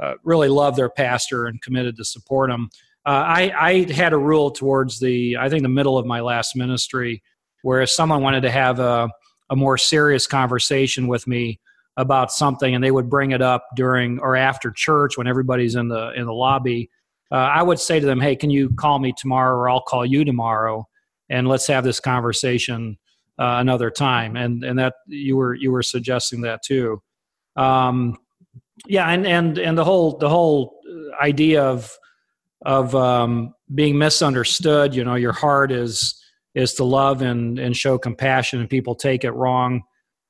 [0.03, 2.69] uh, really love their pastor and committed to support them.
[3.07, 6.57] Uh, I, I had a rule towards the, I think, the middle of my last
[6.57, 7.23] ministry,
[7.63, 9.09] where if someone wanted to have a,
[9.51, 11.61] a more serious conversation with me
[11.97, 15.89] about something, and they would bring it up during or after church when everybody's in
[15.89, 16.91] the in the lobby,
[17.31, 20.05] uh, I would say to them, "Hey, can you call me tomorrow, or I'll call
[20.05, 20.89] you tomorrow,
[21.29, 22.99] and let's have this conversation."
[23.39, 27.03] Uh, another time, and and that you were you were suggesting that too.
[27.57, 28.17] Um,
[28.87, 30.81] yeah, and and and the whole the whole
[31.21, 31.91] idea of
[32.65, 34.95] of um, being misunderstood.
[34.95, 36.21] You know, your heart is
[36.55, 39.83] is to love and and show compassion, and people take it wrong.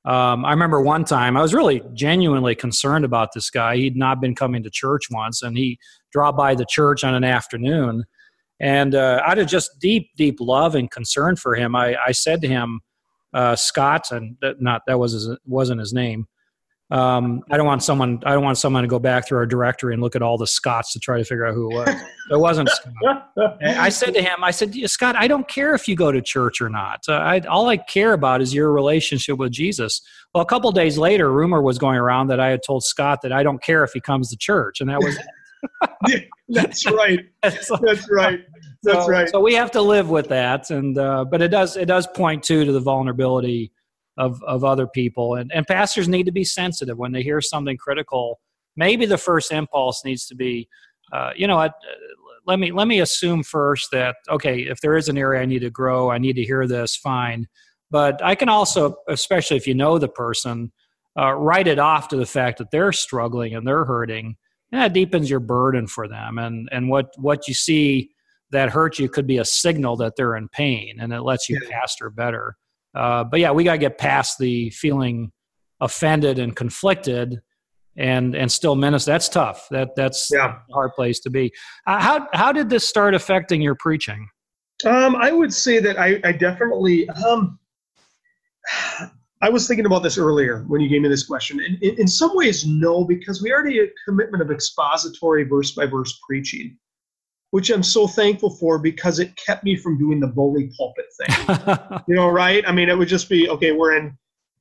[0.05, 3.77] Um, I remember one time I was really genuinely concerned about this guy.
[3.77, 5.79] He'd not been coming to church once, and he
[6.11, 8.03] dropped by the church on an afternoon.
[8.59, 12.41] And uh, out of just deep, deep love and concern for him, I, I said
[12.41, 12.81] to him,
[13.35, 16.27] uh, Scott, and that not that was his, wasn't his name.
[16.91, 18.21] Um, I don't want someone.
[18.25, 20.47] I don't want someone to go back through our directory and look at all the
[20.47, 22.01] Scotts to try to figure out who it was.
[22.31, 23.31] it wasn't Scott.
[23.61, 26.61] I said to him, I said, Scott, I don't care if you go to church
[26.61, 27.03] or not.
[27.09, 30.01] Uh, I, all I care about is your relationship with Jesus.
[30.33, 33.33] Well, a couple days later, rumor was going around that I had told Scott that
[33.33, 35.17] I don't care if he comes to church, and that was.
[36.07, 36.19] yeah,
[36.49, 37.19] that's right.
[37.41, 38.41] That's right.
[38.85, 39.29] That's so, right.
[39.29, 42.43] So we have to live with that, and uh, but it does it does point
[42.43, 43.71] too to the vulnerability
[44.17, 47.77] of of other people, and and pastors need to be sensitive when they hear something
[47.77, 48.39] critical.
[48.75, 50.67] Maybe the first impulse needs to be,
[51.13, 51.73] uh, you know, what,
[52.45, 55.59] let me let me assume first that okay, if there is an area I need
[55.59, 56.95] to grow, I need to hear this.
[56.95, 57.47] Fine,
[57.91, 60.71] but I can also, especially if you know the person,
[61.19, 64.35] uh, write it off to the fact that they're struggling and they're hurting.
[64.71, 68.11] And that deepens your burden for them, and and what what you see
[68.51, 71.59] that hurts you could be a signal that they're in pain and it lets you
[71.61, 71.69] yeah.
[71.69, 72.55] pastor better.
[72.93, 75.31] Uh, but yeah, we got to get past the feeling
[75.81, 77.41] offended and conflicted
[77.97, 79.11] and and still minister.
[79.11, 79.67] That's tough.
[79.71, 80.59] That that's yeah.
[80.69, 81.51] a hard place to be.
[81.87, 84.27] Uh, how how did this start affecting your preaching?
[84.85, 87.09] Um, I would say that I, I definitely.
[87.09, 87.59] Um,
[89.41, 91.59] I was thinking about this earlier when you gave me this question.
[91.59, 95.71] In, in, in some ways, no, because we already had a commitment of expository verse
[95.71, 96.77] by verse preaching,
[97.55, 101.99] which I'm so thankful for because it kept me from doing the bully pulpit thing.
[102.09, 102.61] you know, right?
[102.67, 103.71] I mean, it would just be okay.
[103.71, 104.17] We're in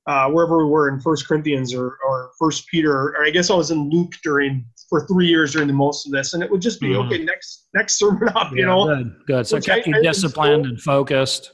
[0.07, 3.55] uh, wherever we were in First Corinthians or or First Peter, or I guess I
[3.57, 6.61] was in Luke during for three years during the most of this, and it would
[6.61, 7.09] just be mm-hmm.
[7.09, 7.25] okay.
[7.25, 8.87] Next next sermon up, yeah, you know.
[8.87, 9.47] Good, good.
[9.49, 11.51] So kept you disciplined so, and focused.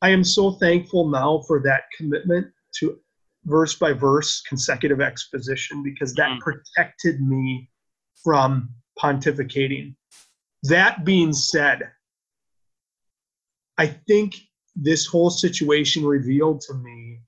[0.00, 3.00] I am so thankful now for that commitment to
[3.46, 6.38] verse by verse consecutive exposition because that mm.
[6.38, 7.68] protected me
[8.22, 9.96] from pontificating.
[10.64, 11.82] That being said,
[13.78, 14.34] I think
[14.76, 17.20] this whole situation revealed to me,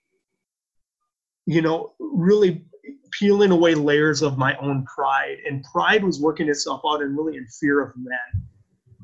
[1.46, 2.64] you know, really
[3.12, 5.38] peeling away layers of my own pride.
[5.46, 8.46] And pride was working itself out and really in fear of men.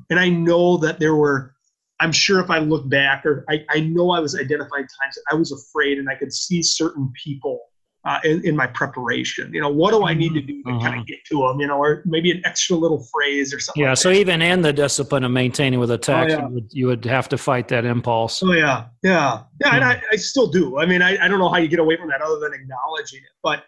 [0.09, 1.53] And I know that there were
[1.99, 5.35] I'm sure if I look back, or I, I know I was identifying times I
[5.35, 7.61] was afraid, and I could see certain people
[8.05, 9.53] uh, in, in, my preparation.
[9.53, 10.79] You know, what do I need to do to uh-huh.
[10.79, 11.59] kind of get to them?
[11.59, 13.81] You know, or maybe an extra little phrase or something.
[13.81, 13.89] Yeah.
[13.89, 16.47] Like so even in the discipline of maintaining with a text, oh, yeah.
[16.47, 18.41] you, would, you, would, have to fight that impulse.
[18.43, 19.89] Oh yeah, yeah, yeah, and hmm.
[19.89, 20.79] I, I still do.
[20.79, 23.19] I mean, I, I don't know how you get away from that other than acknowledging
[23.19, 23.63] it, but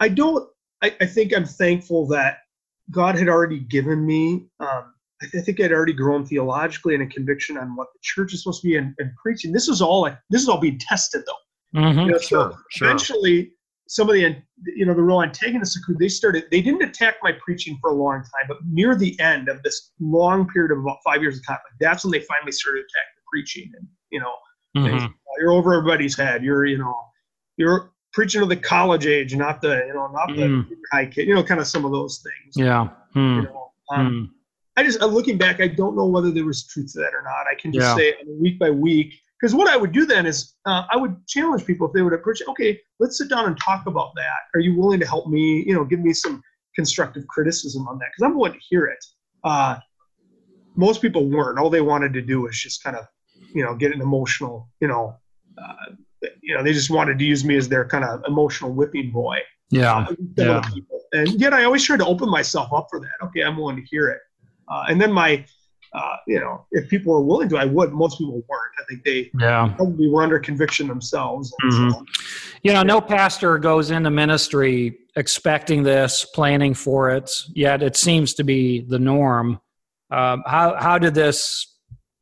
[0.00, 0.48] I don't.
[0.82, 2.38] I, I think I'm thankful that
[2.90, 4.46] God had already given me.
[4.60, 8.42] Um, I think I'd already grown theologically and a conviction on what the church is
[8.42, 9.52] supposed to be and, and preaching.
[9.52, 11.32] This is all like this is all being tested though.
[11.74, 12.88] Mm-hmm, you know, sure, so sure.
[12.88, 13.52] eventually
[13.88, 14.36] some of the
[14.76, 18.20] you know the real antagonists they started they didn't attack my preaching for a long
[18.20, 21.76] time, but near the end of this long period of about five years of conflict,
[21.80, 24.34] that's when they finally started attacking the preaching and you know
[24.76, 25.06] mm-hmm.
[25.38, 26.42] you're over everybody's head.
[26.42, 26.94] You're you know
[27.56, 30.66] you're preaching to the college age, not the you know not the mm.
[30.92, 31.26] high kid.
[31.28, 32.54] You know, kind of some of those things.
[32.56, 32.88] Yeah.
[33.14, 33.36] Mm.
[33.36, 34.30] You know, um, mm.
[34.76, 37.46] I just looking back, I don't know whether there was truth to that or not.
[37.50, 37.96] I can just yeah.
[37.96, 41.66] say week by week because what I would do then is uh, I would challenge
[41.66, 42.40] people if they would approach.
[42.48, 44.38] Okay, let's sit down and talk about that.
[44.54, 45.62] Are you willing to help me?
[45.66, 46.42] You know, give me some
[46.74, 49.04] constructive criticism on that because I'm willing to hear it.
[49.44, 49.76] Uh,
[50.76, 51.58] most people weren't.
[51.58, 53.04] All they wanted to do was just kind of,
[53.54, 54.70] you know, get an emotional.
[54.80, 55.14] You know,
[55.62, 55.92] uh,
[56.40, 59.40] you know, they just wanted to use me as their kind of emotional whipping boy.
[59.68, 60.06] Yeah.
[60.08, 60.62] Uh, yeah.
[61.12, 63.26] And yet I always try to open myself up for that.
[63.26, 64.20] Okay, I'm willing to hear it.
[64.68, 65.44] Uh, and then my,
[65.94, 67.92] uh, you know, if people were willing to, I would.
[67.92, 68.72] Most people weren't.
[68.80, 69.72] I think they yeah.
[69.76, 71.54] probably were under conviction themselves.
[71.62, 71.90] Mm-hmm.
[71.90, 72.04] So,
[72.62, 72.82] you know, yeah.
[72.82, 77.30] no pastor goes into ministry expecting this, planning for it.
[77.54, 79.60] Yet it seems to be the norm.
[80.10, 81.76] Um, how how did this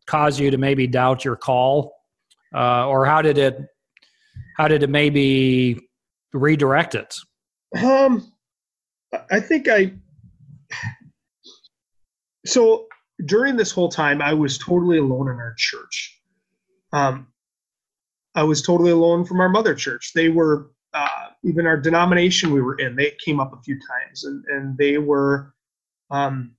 [0.06, 1.94] cause you to maybe doubt your call,
[2.54, 3.58] uh, or how did it
[4.58, 5.80] how did it maybe
[6.34, 7.16] redirect it?
[7.82, 8.30] Um,
[9.30, 9.94] I think I
[12.44, 12.86] so
[13.24, 16.20] during this whole time, I was totally alone in our church.
[16.92, 17.28] Um,
[18.34, 20.12] I was totally alone from our mother church.
[20.14, 22.96] They were uh, even our denomination we were in.
[22.96, 25.54] They came up a few times, and and they were
[26.10, 26.52] um,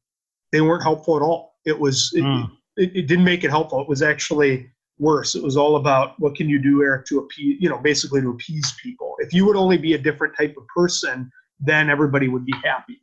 [0.51, 1.55] they weren't helpful at all.
[1.65, 2.49] It was it, mm.
[2.77, 3.81] it, it, didn't make it helpful.
[3.81, 5.35] It was actually worse.
[5.35, 8.29] It was all about what can you do, Eric, to appease you know basically to
[8.29, 9.15] appease people.
[9.19, 13.01] If you would only be a different type of person, then everybody would be happy.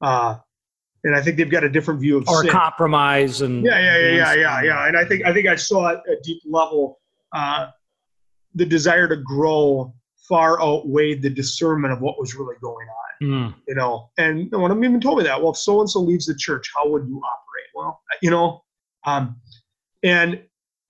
[0.00, 0.36] Uh,
[1.04, 2.50] and I think they've got a different view of or sin.
[2.50, 4.88] compromise and yeah, yeah, yeah, yeah, yeah, yeah.
[4.88, 6.98] And I think I think I saw at a deep level
[7.32, 7.68] uh,
[8.54, 9.94] the desire to grow
[10.28, 13.26] far outweighed the discernment of what was really going on.
[13.26, 13.54] Mm.
[13.68, 15.40] You know, and no one even told me that.
[15.40, 17.68] Well, if so and so leaves the church, how would you operate?
[17.74, 18.62] Well, you know,
[19.04, 19.36] um,
[20.02, 20.42] and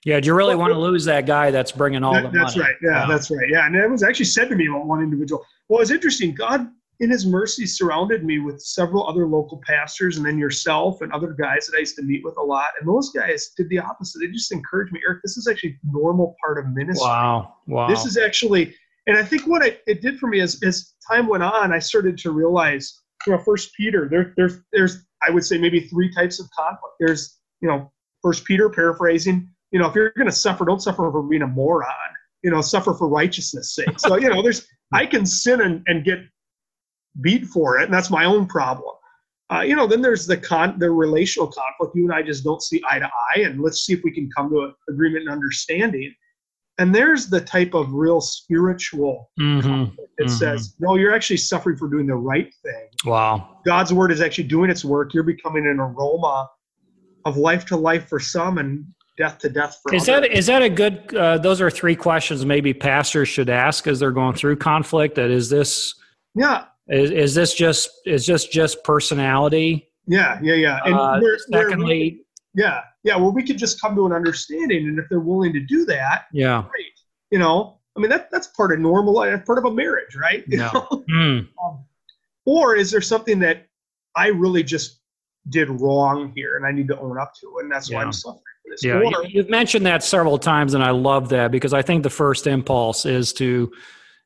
[0.04, 2.38] yeah, do you really well, want to lose that guy that's bringing all that, the
[2.38, 2.68] that's money?
[2.68, 2.92] That's right.
[2.92, 3.08] Yeah, wow.
[3.08, 3.48] that's right.
[3.50, 5.44] Yeah, and it was actually said to me about one individual.
[5.68, 6.34] Well, it's interesting.
[6.34, 6.68] God
[7.00, 11.32] in his mercy surrounded me with several other local pastors and then yourself and other
[11.32, 12.68] guys that I used to meet with a lot.
[12.78, 14.20] And those guys did the opposite.
[14.20, 17.08] They just encouraged me, Eric, this is actually normal part of ministry.
[17.08, 17.54] Wow.
[17.66, 17.88] Wow.
[17.88, 18.74] This is actually,
[19.06, 21.78] and I think what it, it did for me is as time went on, I
[21.78, 26.12] started to realize, you know, first Peter, there, there's, there's, I would say maybe three
[26.12, 26.96] types of conflict.
[27.00, 27.90] There's, you know,
[28.22, 31.46] first Peter paraphrasing, you know, if you're going to suffer, don't suffer for being a
[31.46, 31.88] moron,
[32.42, 33.98] you know, suffer for righteousness sake.
[33.98, 36.18] So, you know, there's, I can sin and, and get
[37.20, 38.94] beat for it, and that's my own problem.
[39.52, 41.96] Uh, you know, then there's the con the relational conflict.
[41.96, 44.30] You and I just don't see eye to eye, and let's see if we can
[44.36, 46.14] come to an agreement and understanding.
[46.78, 49.60] And there's the type of real spiritual mm-hmm.
[49.60, 50.34] conflict that mm-hmm.
[50.34, 52.88] says, no, you're actually suffering for doing the right thing.
[53.04, 53.58] Wow.
[53.66, 55.12] God's word is actually doing its work.
[55.12, 56.48] You're becoming an aroma
[57.26, 58.86] of life to life for some and
[59.18, 60.28] death to death for is others.
[60.28, 64.00] that is that a good uh, those are three questions maybe pastors should ask as
[64.00, 65.94] they're going through conflict that is this
[66.34, 69.88] yeah is, is this just is this just personality?
[70.06, 70.80] Yeah, yeah, yeah.
[70.84, 71.20] And uh,
[71.52, 72.22] secondly,
[72.54, 73.16] Yeah, yeah.
[73.16, 76.24] Well, we could just come to an understanding, and if they're willing to do that,
[76.32, 76.86] yeah, great.
[77.30, 80.44] You know, I mean that that's part of normal life, part of a marriage, right?
[80.48, 80.70] You Yeah.
[80.70, 81.48] Mm.
[81.64, 81.84] Um,
[82.44, 83.68] or is there something that
[84.16, 85.00] I really just
[85.48, 88.42] did wrong here, and I need to own up to, and that's why I'm suffering
[88.68, 88.82] this?
[88.82, 92.10] Yeah, Or, you've mentioned that several times, and I love that because I think the
[92.10, 93.70] first impulse is to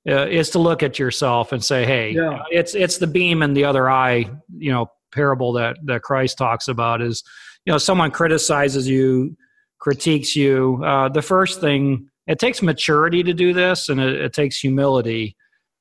[0.08, 2.42] uh, is to look at yourself and say, "Hey, Yeah.
[2.50, 6.68] it's it's the beam in the other eye." You know, parable that that Christ talks
[6.68, 7.22] about is,
[7.64, 9.36] you know, someone criticizes you,
[9.78, 10.82] critiques you.
[10.84, 15.36] Uh, the first thing it takes maturity to do this, and it, it takes humility.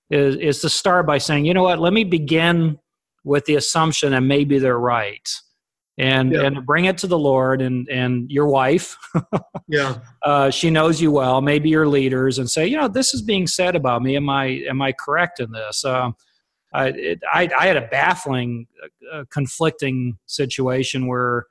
[0.09, 1.79] Is is to start by saying, you know what?
[1.79, 2.77] Let me begin
[3.23, 5.27] with the assumption that maybe they're right
[5.97, 6.43] and Yeah.
[6.43, 8.97] and bring it to the lord and and your wife.
[9.69, 13.21] Yeah, uh, she knows you well maybe your leaders and say you know this is
[13.21, 14.15] being said about me.
[14.17, 15.85] Am i am i correct in this?
[15.85, 16.15] Um,
[16.73, 18.67] I, it, I i had a baffling
[19.11, 21.45] uh, conflicting situation where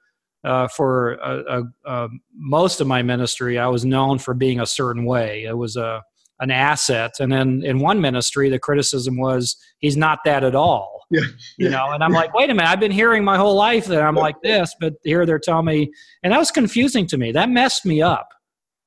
[0.44, 4.66] uh, for uh, uh, uh, most of my ministry i was known for being a
[4.66, 5.44] certain way.
[5.44, 6.02] It was a
[6.40, 7.12] an asset.
[7.20, 11.20] And then in one ministry the criticism was he's not that at all Yeah.
[11.58, 14.02] you know and i'm like wait a minute i've been hearing my whole life that
[14.02, 15.90] i'm like this but here they're telling me
[16.22, 17.32] and that was confusing to me.
[17.32, 18.28] That messed me up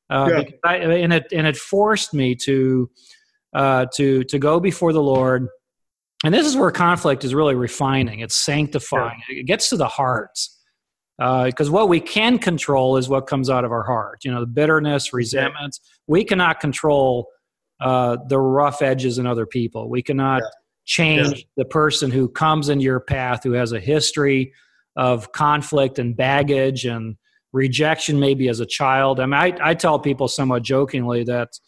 [0.10, 0.44] uh, Yeah.
[0.64, 2.90] I, and it and it forced me to
[3.54, 5.48] uh, to to go before the lord.
[6.24, 8.20] And this is where conflict is really refining.
[8.20, 9.22] It's sanctifying.
[9.30, 10.40] It gets to the heart
[11.18, 14.26] because what we can control is what comes out of our heart.
[14.26, 17.28] You know the bitterness resentment we cannot control
[17.82, 19.90] uh, the rough edges in other people.
[19.90, 20.42] We cannot
[20.88, 21.26] Yeah.
[21.26, 24.54] change the person who comes into your path who has a history
[24.96, 27.18] of conflict and baggage and
[27.54, 29.20] rejection maybe as a child.
[29.20, 31.60] I mean i, I tell people somewhat jokingly that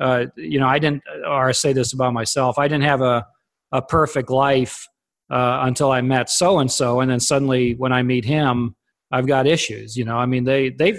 [0.00, 3.26] uh, you know i didn't or i say this about myself i didn't have a,
[3.72, 4.88] a perfect life
[5.30, 8.74] uh, until i met so and so and then suddenly when i meet him
[9.12, 10.16] i've got issues you know?
[10.16, 10.98] I mean they they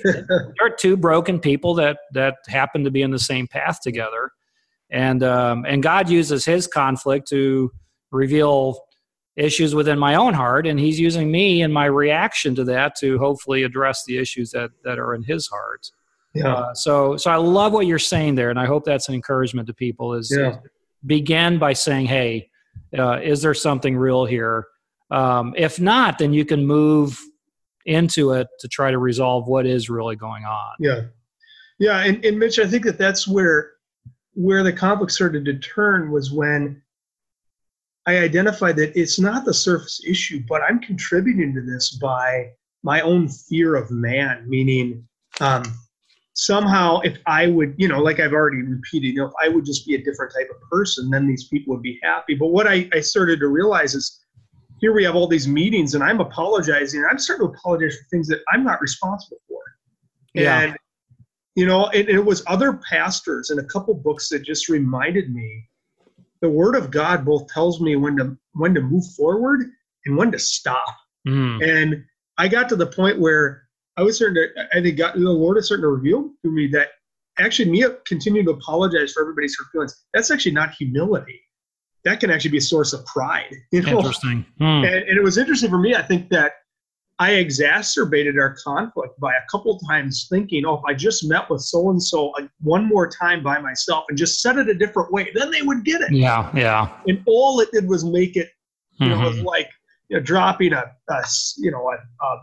[0.61, 4.31] are two broken people that that happen to be in the same path together
[4.93, 7.69] and um, and god uses his conflict to
[8.11, 8.79] reveal
[9.35, 13.17] issues within my own heart and he's using me and my reaction to that to
[13.17, 15.91] hopefully address the issues that that are in his heart
[16.35, 19.15] yeah, uh, so so i love what you're saying there and i hope that's an
[19.15, 20.51] encouragement to people is, Yeah.
[20.51, 20.57] is
[21.05, 22.49] begin by saying hey
[22.97, 24.67] uh, is there something real here
[25.11, 27.19] um, if not then you can move
[27.85, 31.01] into it to try to resolve what is really going on yeah,
[31.79, 31.99] yeah.
[32.03, 33.71] And, and Mitch, I think that that's where
[34.33, 36.81] where the conflict started to turn was when
[38.05, 42.51] I identified that it's not the surface issue, but I'm contributing to this by
[42.83, 45.07] my own fear of man, meaning
[45.39, 45.63] um,
[46.33, 49.65] somehow if I would, you know, like I've already repeated, you know, if I would
[49.65, 52.35] just be a different type of person, then these people would be happy.
[52.35, 54.19] But what I, I started to realize is
[54.81, 57.05] here we have all these meetings and I'm apologizing.
[57.09, 59.61] I'm starting to apologize for things that I'm not responsible for.
[60.33, 60.59] Yeah.
[60.59, 60.77] And,
[61.55, 65.67] you know, it, it was other pastors and a couple books that just reminded me
[66.41, 69.65] the word of God both tells me when to when to move forward
[70.05, 70.83] and when to stop.
[71.27, 72.05] Mm, And
[72.37, 73.63] I got to the point where
[73.95, 76.67] I was starting to, I think God, the Lord is starting to reveal to me
[76.67, 76.89] that
[77.39, 81.39] actually me continuing to apologize for everybody's hurt feelings, that's actually not humility.
[82.03, 83.55] That can actually be a source of pride.
[83.71, 83.99] You know?
[83.99, 84.63] interesting Hmm.
[84.63, 85.95] And, and it was interesting for me.
[85.95, 86.53] I think that
[87.19, 91.61] I exacerbated our conflict by a couple times thinking, oh, if I just met with
[91.61, 95.31] so and so one more time by myself and just said it a different way,
[95.35, 96.11] then they would get it.
[96.11, 98.49] yeah yeah And all it did was make it
[98.99, 99.45] you know, it was Mhm.
[99.45, 99.69] like
[100.09, 101.23] you know, dropping a, a
[101.57, 101.95] you know, a,
[102.25, 102.41] a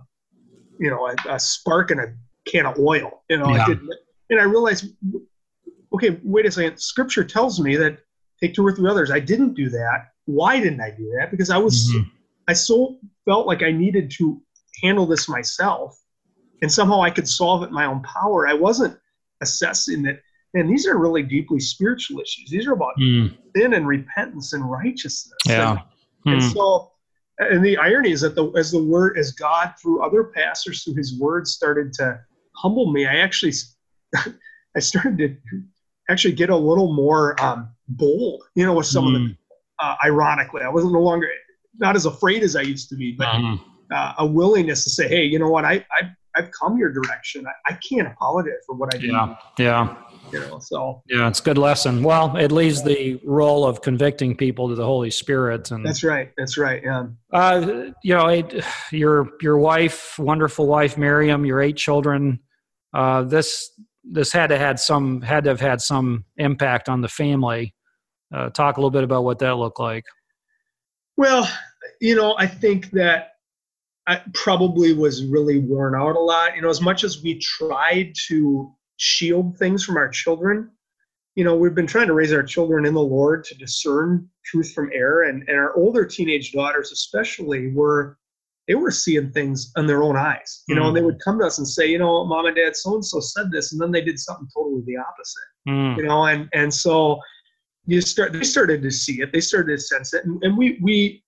[0.78, 2.06] you know, a, a spark in a
[2.46, 3.22] can of oil.
[3.28, 3.66] You know, Yeah.
[3.66, 3.76] I
[4.30, 4.86] and I realized,
[5.94, 6.78] okay, wait a second.
[6.78, 7.98] Scripture tells me that
[8.40, 9.10] take two or three others.
[9.10, 10.08] I didn't do that.
[10.26, 11.30] Why didn't I do that?
[11.30, 12.10] Because I was, Mhm.
[12.48, 14.40] I so felt like I needed to
[14.82, 15.98] handle this myself,
[16.62, 18.48] and somehow I could solve it in my own power.
[18.48, 18.98] I wasn't
[19.40, 20.20] assessing that.
[20.54, 22.50] And these are really deeply spiritual issues.
[22.50, 25.38] These are about Mm, sin and repentance and righteousness.
[25.46, 25.70] yeah
[26.26, 26.48] And, and Hmm.
[26.48, 26.90] so,
[27.38, 30.94] and the irony is that the as the word as God through other pastors through
[30.96, 32.20] His word started to
[32.56, 33.52] humble me, I actually
[34.76, 35.62] I started to
[36.10, 39.20] actually get a little more um, bold, you know, with some of the.
[39.20, 39.36] Mm,
[39.82, 41.28] Uh, ironically, I wasn't no longer
[41.78, 43.58] not as afraid as I used to be, but mhm.
[43.90, 45.64] Uh, a willingness to say, "Hey, you know what?
[45.64, 47.44] I I I've come your direction.
[47.46, 49.96] I, I can't apologize for what I did." yeah yeah
[50.32, 52.02] You know, so Yeah, it's a good lesson.
[52.02, 56.30] Well, it leaves the role of convicting people to the Holy Spirit, and that's right.
[56.38, 56.82] That's right.
[56.84, 57.06] Yeah.
[57.32, 62.40] uh, you know, it, your your wife, wonderful wife Miriam, your eight children.
[62.94, 63.72] Uh, this
[64.04, 67.74] this had to had some had to have had some impact on the family.
[68.32, 70.04] Uh, talk a little bit about what that looked like.
[71.16, 71.50] Well,
[72.00, 73.29] you know, I think that
[74.06, 76.56] I probably was really worn out a lot.
[76.56, 80.70] You know, as much as we tried to shield things from our children,
[81.36, 84.72] you know, we've been trying to raise our children in the Lord to discern truth
[84.72, 85.24] from error.
[85.24, 88.18] And, and our older teenage daughters, especially, were
[88.70, 90.88] they were seeing things in their own eyes, you know, mm.
[90.88, 93.04] and they would come to us and say, you know, mom and dad, so and
[93.04, 95.96] so said this, and then they did something totally the opposite, mm.
[95.96, 97.18] you know, and and so
[97.86, 100.78] you start they started to see it, they started to sense it, and, and we
[100.82, 101.24] we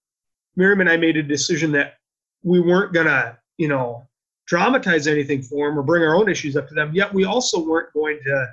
[0.55, 1.95] Miriam and I made a decision that
[2.43, 4.07] we weren't gonna, you know,
[4.47, 6.91] dramatize anything for them or bring our own issues up to them.
[6.95, 8.47] Yet we also weren't going to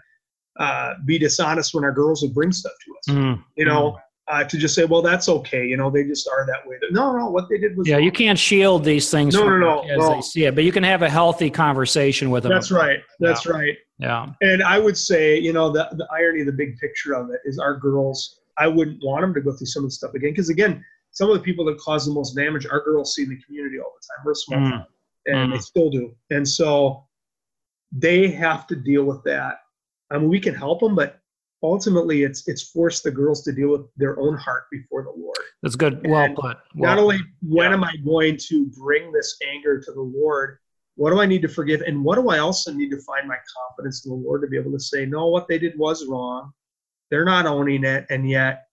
[0.59, 3.17] uh, be dishonest when our girls would bring stuff to us.
[3.17, 3.41] Mm-hmm.
[3.55, 3.97] You know,
[4.29, 5.65] uh, to just say, well, that's okay.
[5.65, 6.77] You know, they just are that way.
[6.91, 7.95] No, no, what they did was yeah.
[7.95, 8.03] Wrong.
[8.03, 9.33] You can't shield these things.
[9.33, 10.13] No, no, no, as no.
[10.13, 12.51] they see it, but you can have a healthy conversation with them.
[12.51, 12.99] That's right.
[13.19, 13.51] That's yeah.
[13.51, 13.77] right.
[13.97, 14.27] Yeah.
[14.41, 17.57] And I would say, you know, the the irony, the big picture of it is
[17.57, 18.39] our girls.
[18.57, 21.29] I wouldn't want them to go through some of the stuff again because again, some
[21.29, 23.93] of the people that cause the most damage, our girls see in the community all
[23.99, 24.25] the time.
[24.25, 24.69] We're a small mm.
[24.71, 24.85] town,
[25.25, 25.53] and mm.
[25.53, 26.15] they still do.
[26.29, 27.05] And so
[27.91, 29.57] they have to deal with that.
[30.11, 31.19] I mean, we can help them, but
[31.61, 35.37] ultimately it's it's forced the girls to deal with their own heart before the Lord.
[35.61, 36.05] That's good.
[36.07, 36.57] Well and put.
[36.75, 37.73] Well, not only when yeah.
[37.73, 40.57] am I going to bring this anger to the Lord,
[40.95, 41.81] what do I need to forgive?
[41.81, 44.57] And what do I also need to find my confidence in the Lord to be
[44.57, 46.51] able to say, no, what they did was wrong.
[47.09, 48.05] They're not owning it.
[48.09, 48.67] And yet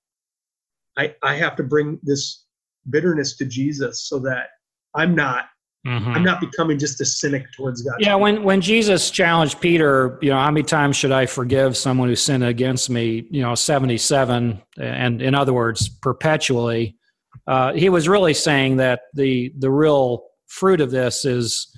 [0.96, 2.44] I, I have to bring this
[2.90, 4.48] bitterness to Jesus so that
[4.94, 5.46] I'm not
[5.86, 6.10] Mm-hmm.
[6.10, 7.94] I'm not becoming just a cynic towards God.
[8.00, 12.08] Yeah, when when Jesus challenged Peter, you know, how many times should I forgive someone
[12.08, 13.24] who sinned against me?
[13.30, 16.96] You know, 77, and in other words, perpetually.
[17.46, 21.68] Uh, he was really saying that the the real fruit of this is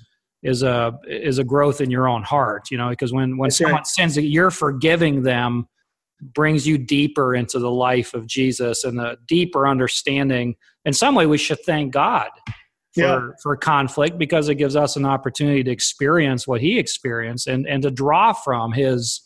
[0.43, 2.71] is a is a growth in your own heart.
[2.71, 3.87] You know, because when when That's someone right.
[3.87, 5.69] sins, you're forgiving them
[6.21, 10.57] brings you deeper into the life of Jesus and the deeper understanding.
[10.85, 12.29] In some way, we should thank God
[12.95, 13.29] for, yeah.
[13.43, 17.83] for conflict because it gives us an opportunity to experience what he experienced and, and
[17.83, 19.23] to draw from his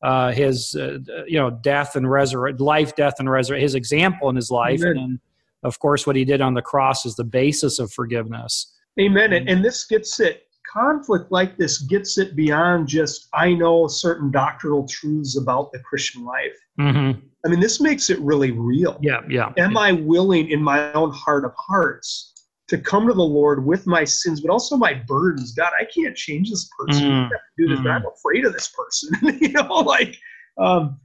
[0.00, 4.36] uh, his uh, you know death and resurrection life death and resurrection his example in
[4.36, 4.96] his life Amen.
[4.96, 5.20] and
[5.64, 9.32] of course what he did on the cross is the basis of forgiveness Amen.
[9.32, 14.30] And, and this gets it conflict like this gets it beyond just I know certain
[14.30, 16.56] doctrinal truths about the Christian life.
[16.78, 17.20] Mm-hmm.
[17.44, 18.98] I mean, this makes it really real.
[19.00, 19.52] Yeah, yeah.
[19.56, 19.78] Am yeah.
[19.78, 22.34] I willing in my own heart of hearts
[22.68, 25.52] to come to the Lord with my sins, but also my burdens.
[25.52, 27.04] God, I can't change this person.
[27.04, 27.28] Mm.
[27.30, 27.84] To do this, mm.
[27.84, 29.38] but I'm afraid of this person.
[29.40, 30.16] you know, like,
[30.58, 31.00] um,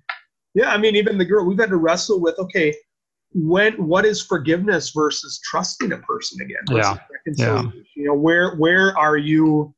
[0.54, 2.38] yeah, I mean, even the girl we've had to wrestle with.
[2.38, 2.76] Okay,
[3.34, 6.64] when what is forgiveness versus trusting a person again?
[6.70, 6.98] Yeah.
[7.36, 7.64] yeah.
[7.96, 9.74] You know, where where are you?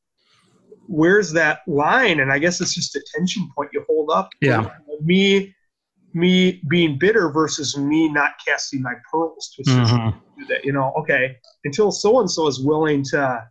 [0.87, 2.19] Where's that line?
[2.19, 4.29] And I guess it's just a tension point you hold up.
[4.41, 4.69] Yeah.
[5.01, 5.53] Me
[6.13, 10.45] me being bitter versus me not casting my pearls to mm-hmm.
[10.47, 10.63] that.
[10.63, 13.43] You know, okay, until so and so is willing to,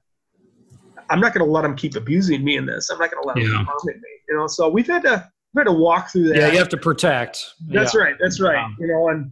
[1.10, 2.90] I'm not going to let them keep abusing me in this.
[2.90, 3.58] I'm not going to let them yeah.
[3.58, 4.10] keep harming me.
[4.28, 6.36] You know, so we've had to we've had to walk through that.
[6.36, 7.44] Yeah, you have to protect.
[7.68, 8.00] That's yeah.
[8.00, 8.14] right.
[8.20, 8.66] That's right.
[8.78, 9.30] You know, and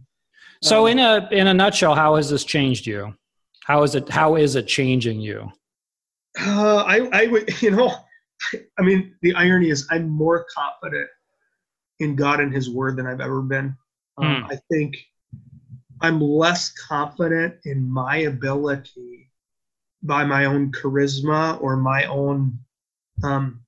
[0.63, 3.13] so um, in a in a nutshell, how has this changed you?
[3.65, 5.51] How is it how is it changing you?
[6.39, 7.93] Uh, I I would you know,
[8.79, 11.09] I mean the irony is I'm more confident
[11.99, 13.75] in God and His Word than I've ever been.
[14.17, 14.51] Um, hmm.
[14.51, 14.95] I think
[16.01, 19.31] I'm less confident in my ability
[20.01, 22.57] by my own charisma or my own
[23.23, 23.61] um,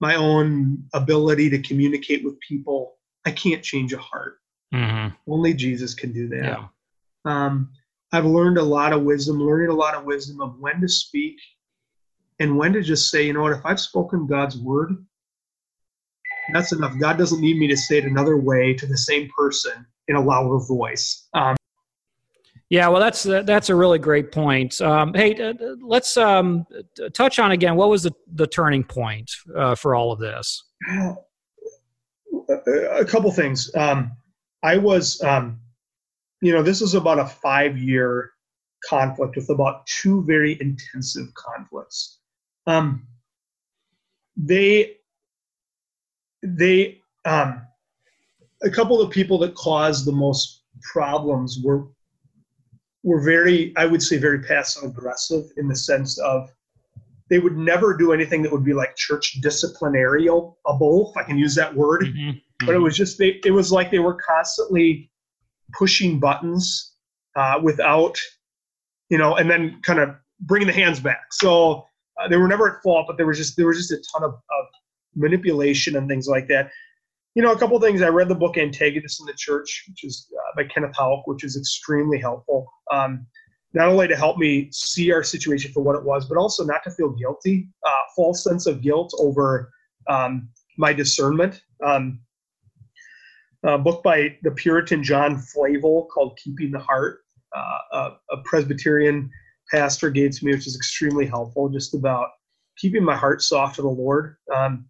[0.00, 2.98] my own ability to communicate with people.
[3.24, 4.38] I can't change a heart.
[4.74, 5.32] Mm-hmm.
[5.32, 6.44] Only Jesus can do that.
[6.44, 6.66] Yeah.
[7.24, 7.70] Um,
[8.12, 11.36] I've learned a lot of wisdom, learning a lot of wisdom of when to speak
[12.38, 15.04] and when to just say, you know what, if I've spoken God's word,
[16.52, 16.94] that's enough.
[17.00, 20.20] God doesn't need me to say it another way to the same person in a
[20.20, 21.26] louder voice.
[21.34, 21.56] Um,
[22.68, 24.80] yeah, well, that's uh, that's a really great point.
[24.80, 26.66] Um, hey, uh, let's um,
[27.14, 27.76] touch on again.
[27.76, 30.64] What was the, the turning point uh, for all of this?
[30.88, 33.70] A couple things.
[33.76, 34.12] Um,
[34.66, 35.60] I was, um,
[36.42, 38.32] you know, this is about a five year
[38.88, 42.18] conflict with about two very intensive conflicts.
[42.66, 43.06] Um,
[44.36, 44.96] they
[46.42, 47.62] they um,
[48.64, 51.86] a couple of people that caused the most problems were
[53.02, 56.50] were very i would say very passive aggressive in the sense of
[57.30, 61.54] they would never do anything that would be like church disciplinarial if i can use
[61.54, 62.36] that word mm-hmm.
[62.60, 62.66] Mm-hmm.
[62.66, 65.10] but it was just they it was like they were constantly
[65.72, 66.94] pushing buttons
[67.36, 68.18] uh, without
[69.10, 71.84] you know and then kind of bringing the hands back so
[72.20, 74.24] uh, they were never at fault but there was just there was just a ton
[74.24, 74.66] of, of
[75.16, 76.70] manipulation and things like that.
[77.34, 78.00] You know, a couple things.
[78.02, 81.44] I read the book Antagonists in the Church, which is uh, by Kenneth Haugk, which
[81.44, 82.70] is extremely helpful.
[82.90, 83.26] Um,
[83.74, 86.82] not only to help me see our situation for what it was, but also not
[86.84, 89.70] to feel guilty, uh, false sense of guilt over
[90.08, 90.48] um,
[90.78, 91.60] my discernment.
[91.84, 92.20] Um,
[93.62, 97.20] a book by the Puritan John Flavel called Keeping the Heart,
[97.54, 99.30] uh, a, a, Presbyterian
[99.70, 102.28] pastor gave to me, which is extremely helpful, just about
[102.76, 104.36] keeping my heart soft to the Lord.
[104.54, 104.88] Um,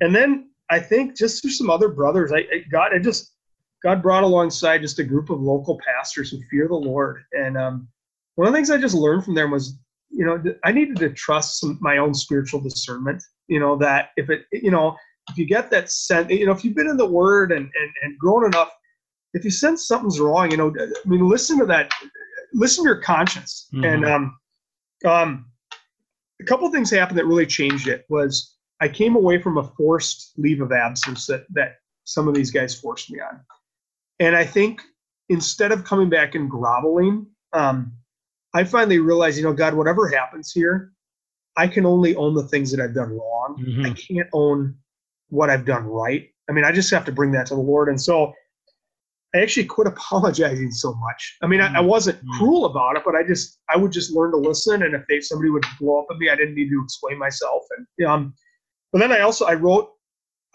[0.00, 3.32] and then I think just through some other brothers, I, I God, I just
[3.82, 7.22] God brought alongside just a group of local pastors who fear the Lord.
[7.32, 7.88] And um,
[8.34, 9.78] one of the things I just learned from them was,
[10.10, 13.22] you know, I needed to trust some, my own spiritual discernment.
[13.48, 14.96] You know that if it, you know,
[15.30, 17.90] if you get that sense, you know, if you've been in the Word and and,
[18.02, 18.70] and grown enough,
[19.32, 21.90] if you sense something's wrong, you know, I mean, listen to that,
[22.52, 23.68] listen to your conscience.
[23.74, 23.84] Mm-hmm.
[23.84, 24.36] And um,
[25.04, 25.46] um,
[26.40, 30.32] a couple things happened that really changed it was I came away from a forced
[30.36, 33.40] leave of absence that that some of these guys forced me on,
[34.20, 34.82] and I think
[35.28, 37.92] instead of coming back and groveling, um,
[38.52, 40.92] I finally realized, you know, God, whatever happens here,
[41.56, 43.56] I can only own the things that I've done wrong.
[43.58, 43.86] Mm-hmm.
[43.86, 44.76] I can't own
[45.34, 46.28] what I've done right.
[46.48, 47.88] I mean, I just have to bring that to the Lord.
[47.88, 48.32] And so
[49.34, 51.36] I actually quit apologizing so much.
[51.42, 51.86] I mean, I, I mm-hmm.
[51.86, 52.38] wasn't mm-hmm.
[52.38, 54.82] cruel about it, but I just I would just learn to listen.
[54.82, 57.62] And if they somebody would blow up at me, I didn't need to explain myself.
[57.76, 58.34] And um,
[58.92, 59.90] but then I also I wrote.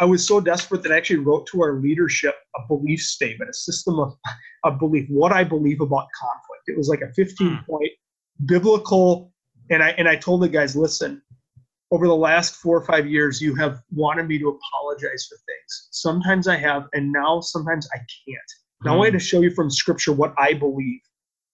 [0.02, 3.54] I was so desperate that I actually wrote to our leadership a belief statement, a
[3.54, 4.14] system of,
[4.64, 6.64] of belief, what I believe about conflict.
[6.68, 7.66] It was like a 15 mm.
[7.66, 7.92] point
[8.46, 9.34] biblical,
[9.70, 11.22] and I and I told the guys, listen,
[11.92, 15.88] over the last four or five years, you have wanted me to apologize for things.
[15.92, 18.52] Sometimes I have, and now sometimes I can't.
[18.84, 18.94] Now mm.
[18.94, 21.02] I want to show you from scripture what I believe.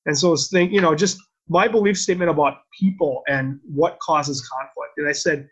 [0.05, 1.17] And so it's think, you know, just
[1.47, 4.93] my belief statement about people and what causes conflict.
[4.97, 5.47] And I said,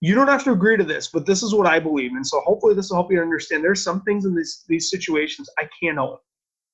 [0.00, 2.12] you don't have to agree to this, but this is what I believe.
[2.12, 5.50] And so hopefully this will help you understand there's some things in these these situations
[5.58, 6.18] I can't own.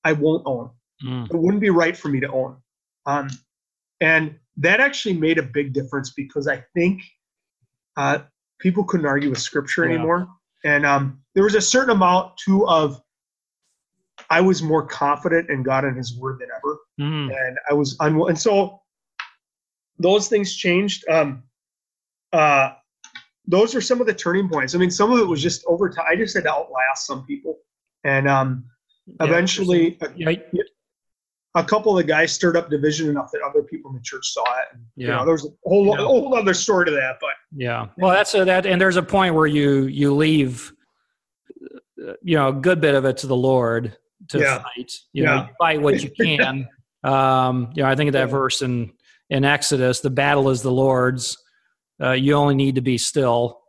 [0.04, 0.70] I won't own.
[1.02, 1.30] Mm.
[1.30, 2.56] It wouldn't be right for me to own.
[3.06, 3.28] Um,
[4.00, 7.02] and that actually made a big difference because I think
[7.96, 8.18] uh,
[8.58, 9.94] people couldn't argue with scripture yeah.
[9.94, 10.28] anymore.
[10.64, 13.00] And um, there was a certain amount too of
[14.30, 17.30] I was more confident in God and His Word than ever, mm.
[17.30, 18.30] and I was unwilling.
[18.30, 18.80] And so
[19.98, 21.06] those things changed.
[21.08, 21.42] Um,
[22.32, 22.70] uh,
[23.46, 24.74] those are some of the turning points.
[24.74, 26.06] I mean, some of it was just over time.
[26.08, 27.58] I just had to outlast some people,
[28.04, 28.64] and um,
[29.20, 30.32] eventually, yeah,
[31.54, 34.26] a couple of the guys stirred up division enough that other people in the church
[34.32, 34.66] saw it.
[34.72, 35.06] And, yeah.
[35.06, 36.04] You know, there's a whole, yeah.
[36.04, 37.86] whole other story to that, but yeah.
[37.96, 40.72] Well, that's a, that, and there's a point where you, you leave,
[41.96, 43.96] you know, a good bit of it to the Lord
[44.28, 44.62] to yeah.
[44.62, 45.34] fight, you yeah.
[45.34, 46.68] know, fight what you can.
[47.04, 48.92] um, you know, I think of that verse in,
[49.30, 51.38] in Exodus, the battle is the Lord's.
[52.02, 53.60] Uh, you only need to be still,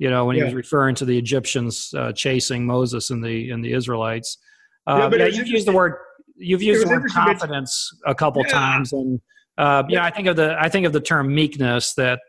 [0.00, 3.64] you know, when he was referring to the Egyptians uh, chasing Moses and the, and
[3.64, 4.38] the Israelites.
[4.88, 5.94] Uh, yeah, but yeah, you used the word
[6.38, 8.52] you've used the word confidence a couple yeah.
[8.52, 9.20] times, and
[9.56, 12.20] uh, yeah, I think of the I think of the term meekness that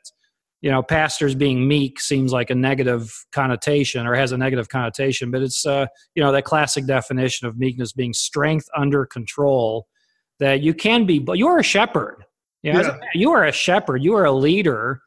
[0.62, 5.32] you know pastors being meek seems like a negative connotation or has a negative connotation,
[5.32, 9.88] but it's uh, you know that classic definition of meekness being strength under control.
[10.40, 12.24] That you can be, but you are a shepherd.
[12.64, 12.98] You, know, yeah.
[13.14, 14.02] you are a shepherd.
[14.04, 15.02] You are a leader.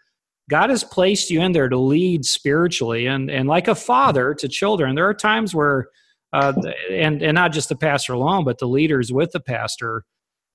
[0.50, 4.48] God has placed you in there to lead spiritually, and and like a father to
[4.48, 4.94] children.
[4.94, 5.86] There are times where
[6.32, 6.52] uh,
[6.90, 10.04] and and not just the pastor alone, but the leaders with the pastor,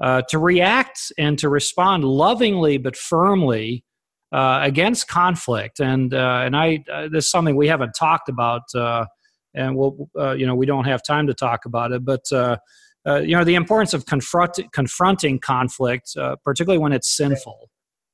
[0.02, 3.84] uh, to react and to respond lovingly but firmly
[4.32, 5.80] uh, against conflict.
[5.80, 9.06] And uh, and I uh, this is something we haven't talked about, uh,
[9.54, 12.22] and we'll you know we don't have time to talk about it, but.
[13.24, 16.14] you know the importance of confront, confronting conflict,
[16.44, 17.70] particularly when it's sinful.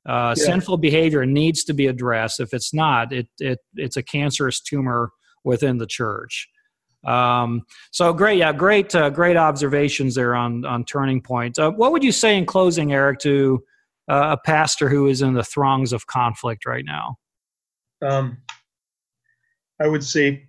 [0.07, 0.35] Yeah.
[0.35, 2.39] Sinful behavior needs to be addressed.
[2.39, 5.09] If it's not, it, it it's a cancerous tumor
[5.43, 6.47] within the church.
[7.05, 11.59] Um, so great, yeah, great, uh, great observations there on on Turning Point.
[11.59, 13.63] Uh, what would you say in closing, Eric, to
[14.09, 17.17] uh, a pastor who is in the throngs of conflict right now?
[18.01, 18.37] Um,
[19.81, 20.47] I would say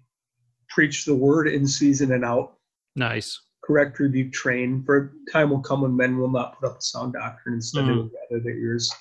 [0.69, 2.55] preach the word in season and out.
[2.97, 3.41] Nice.
[3.65, 4.83] Correct, rebuke, train.
[4.85, 8.01] For time will come when men will not put up sound doctrine instead mm.
[8.01, 8.93] of gather their ears.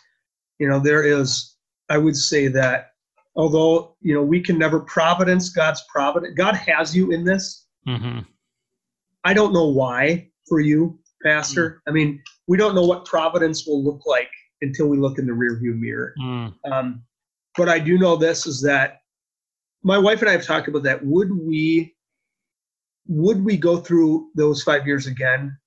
[0.60, 1.56] You know, there is.
[1.89, 2.93] I would say that
[3.36, 8.20] although you know we can never providence god's providence god has you in this mm-hmm.
[9.24, 11.90] i don't know why for you pastor mm.
[11.90, 14.30] i mean we don't know what providence will look like
[14.62, 16.54] until we look in the rearview mirror mm.
[16.72, 17.04] um,
[17.58, 19.02] but i do know this is that
[19.84, 21.94] my wife and i have talked about that would we
[23.08, 25.58] would we go through those five years again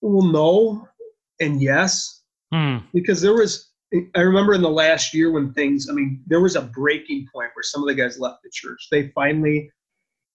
[0.00, 0.88] well no
[1.40, 2.22] and yes
[2.52, 2.82] mm.
[2.92, 6.56] because there was I remember in the last year when things, I mean, there was
[6.56, 8.88] a breaking point where some of the guys left the church.
[8.90, 9.70] They finally,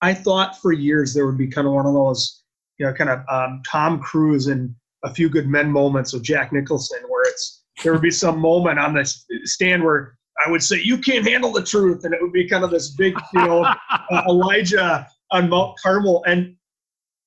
[0.02, 2.44] I thought for years there would be kind of one of those,
[2.80, 4.74] you know, kind of um, Tom Cruise and
[5.04, 8.80] a few good men moments with Jack Nicholson, where it's there would be some moment
[8.80, 12.34] on this stand where I would say, "You can't handle the truth," and it would
[12.34, 13.64] be kind of this big, you know,
[14.12, 16.56] uh, Elijah on Mount Carmel, and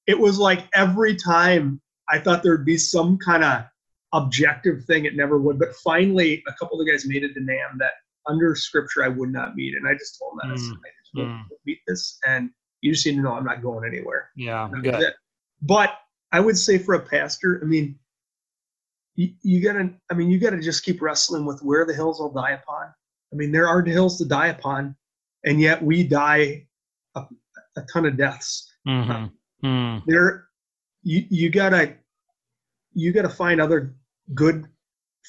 [0.07, 3.65] it was like every time I thought there'd be some kind of
[4.17, 5.59] objective thing, it never would.
[5.59, 7.93] But finally, a couple of the guys made a demand that
[8.27, 10.73] under Scripture I would not meet, and I just told them that mm.
[10.73, 11.45] I just won't mm.
[11.65, 12.51] meet this, and
[12.81, 14.31] you just need to know I'm not going anywhere.
[14.37, 14.69] Yeah.
[15.63, 15.99] But
[16.33, 17.99] I would say for a pastor, I mean,
[19.15, 22.33] you, you gotta, I mean, you gotta just keep wrestling with where the hills will
[22.33, 22.93] die upon.
[23.33, 24.95] I mean, there are hills to die upon,
[25.45, 26.67] and yet we die
[27.15, 27.23] a,
[27.77, 28.71] a ton of deaths.
[28.87, 29.67] Mm-hmm.
[29.67, 30.03] Mm.
[30.07, 30.47] There,
[31.03, 31.95] you you gotta
[32.93, 33.95] you gotta find other
[34.35, 34.67] good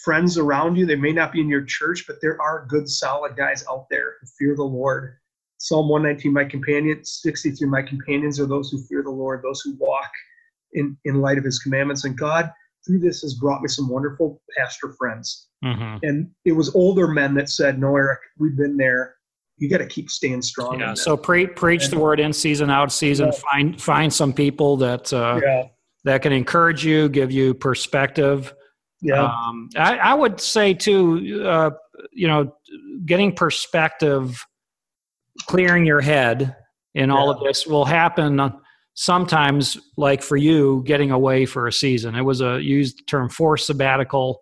[0.04, 0.86] friends around you.
[0.86, 4.16] They may not be in your church, but there are good, solid guys out there
[4.22, 5.18] who fear the Lord.
[5.60, 9.76] Psalm 119, my companions, 63, my companions are those who fear the Lord, those who
[9.80, 10.10] walk
[10.74, 12.06] in, in light of his commandments.
[12.06, 12.52] And God,
[12.86, 15.48] through this, has brought me some wonderful pastor friends.
[15.66, 15.98] Mm-hmm.
[16.04, 19.16] And it was older men that said, No, Eric, we've been there.
[19.58, 20.80] You got to keep staying strong.
[20.80, 20.94] Yeah.
[20.94, 23.32] So pre- preach and, the word in season, out season.
[23.34, 23.40] Yeah.
[23.52, 25.64] Find find some people that uh, yeah.
[26.04, 28.54] that can encourage you, give you perspective.
[29.02, 29.26] Yeah.
[29.26, 31.72] Um, I, I, would say too, uh,
[32.12, 32.54] you know,
[33.06, 34.44] getting perspective,
[35.42, 36.56] clearing your head
[36.96, 38.52] in all of this will happen
[38.96, 42.16] sometimes like for you getting away for a season.
[42.16, 44.42] It was a used term forced sabbatical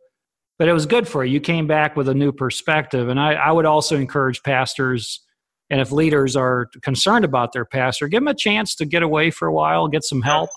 [0.58, 1.34] but it was good for you.
[1.34, 3.10] You came back with a new perspective.
[3.10, 5.22] And I, I would also encourage pastors
[5.70, 9.32] and if leaders are concerned about their pastor give them a chance to get away
[9.32, 10.49] for a while get some help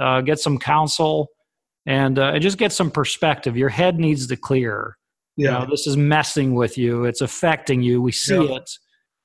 [0.00, 1.28] uh, get some counsel
[1.86, 4.96] and uh, just get some perspective your head needs to clear
[5.38, 5.60] yeah.
[5.60, 8.56] You know, this is messing with you it's affecting you we see yeah.
[8.56, 8.70] it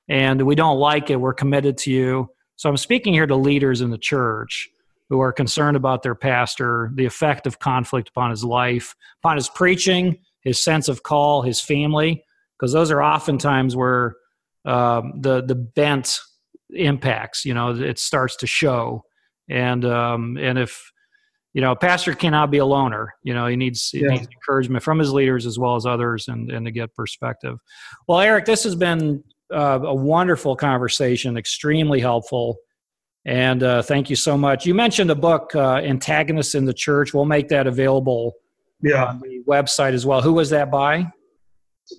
[0.08, 3.80] and we don't like it we're committed to you so I'm speaking here to leaders
[3.80, 4.68] in the church
[5.08, 9.48] who are concerned about their pastor, the effect of conflict upon his life, upon his
[9.48, 12.24] preaching, his sense of call, his family,
[12.56, 14.14] because those are oftentimes where
[14.64, 16.18] um, the the bent
[16.70, 17.44] impacts.
[17.44, 19.04] You know, it starts to show,
[19.50, 20.92] and um, and if
[21.54, 23.14] you know, a pastor cannot be a loner.
[23.22, 26.50] You know, he needs, he needs encouragement from his leaders as well as others, and
[26.50, 27.58] and to get perspective.
[28.08, 29.22] Well, Eric, this has been
[29.52, 32.56] uh, a wonderful conversation, extremely helpful.
[33.24, 34.66] And uh, thank you so much.
[34.66, 37.14] You mentioned a book, uh, Antagonists in the Church.
[37.14, 38.32] We'll make that available
[38.82, 39.04] yeah.
[39.04, 40.20] on the website as well.
[40.20, 41.06] Who was that by?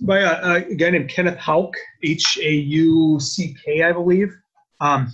[0.02, 4.36] By a, a guy named Kenneth Hauk, H A U C K, I believe.
[4.82, 5.12] Um,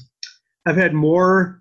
[0.65, 1.58] I've had more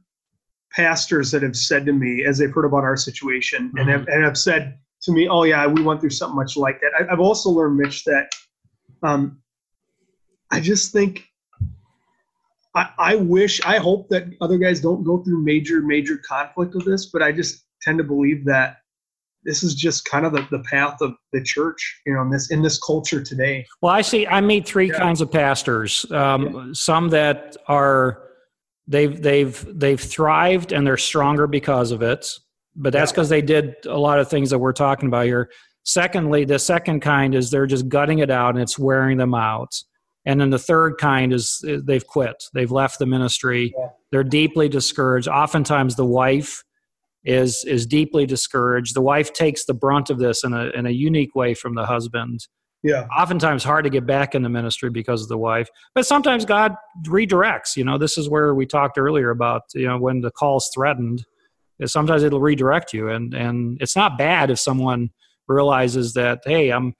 [0.72, 3.78] pastors that have said to me as they've heard about our situation mm-hmm.
[3.78, 6.80] and, have, and have said to me, "Oh yeah, we went through something much like
[6.80, 8.30] that." I, have also learned, Mitch, that
[9.02, 9.40] um,
[10.50, 11.28] I just think
[12.74, 16.84] I, I wish, I hope that other guys don't go through major, major conflict with
[16.84, 18.76] this, but I just tend to believe that
[19.44, 22.50] this is just kind of the, the path of the church, you know, in this
[22.50, 23.66] in this culture today.
[23.80, 24.26] Well, I see.
[24.26, 24.98] I meet three yeah.
[24.98, 26.10] kinds of pastors.
[26.12, 26.66] Um, yeah.
[26.72, 28.22] Some that are
[28.88, 32.26] they've they've they've thrived and they're stronger because of it,
[32.74, 33.36] but that's because yeah.
[33.36, 35.50] they did a lot of things that we're talking about here.
[35.84, 39.74] Secondly, the second kind is they're just gutting it out and it's wearing them out.
[40.26, 42.44] And then the third kind is they've quit.
[42.52, 43.72] They've left the ministry.
[43.76, 43.88] Yeah.
[44.10, 45.28] They're deeply discouraged.
[45.28, 46.64] Oftentimes, the wife
[47.24, 48.94] is is deeply discouraged.
[48.94, 51.86] The wife takes the brunt of this in a in a unique way from the
[51.86, 52.40] husband.
[52.82, 53.06] Yeah.
[53.16, 55.68] Oftentimes hard to get back in the ministry because of the wife.
[55.94, 56.74] But sometimes God
[57.06, 57.76] redirects.
[57.76, 61.24] You know, this is where we talked earlier about, you know, when the call's threatened,
[61.84, 63.08] sometimes it'll redirect you.
[63.08, 65.10] And and it's not bad if someone
[65.48, 66.94] realizes that, hey, I'm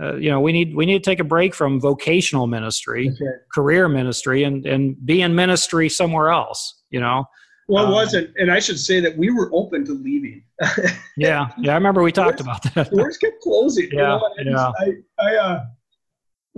[0.00, 3.32] uh, you know we need we need to take a break from vocational ministry okay.
[3.52, 7.24] career ministry and and be in ministry somewhere else you know
[7.68, 10.42] well it um, wasn't and i should say that we were open to leaving.
[11.16, 12.90] Yeah yeah i remember we talked about that.
[12.90, 14.94] Doors kept closing yeah you know, yeah.
[15.18, 15.64] I, I uh,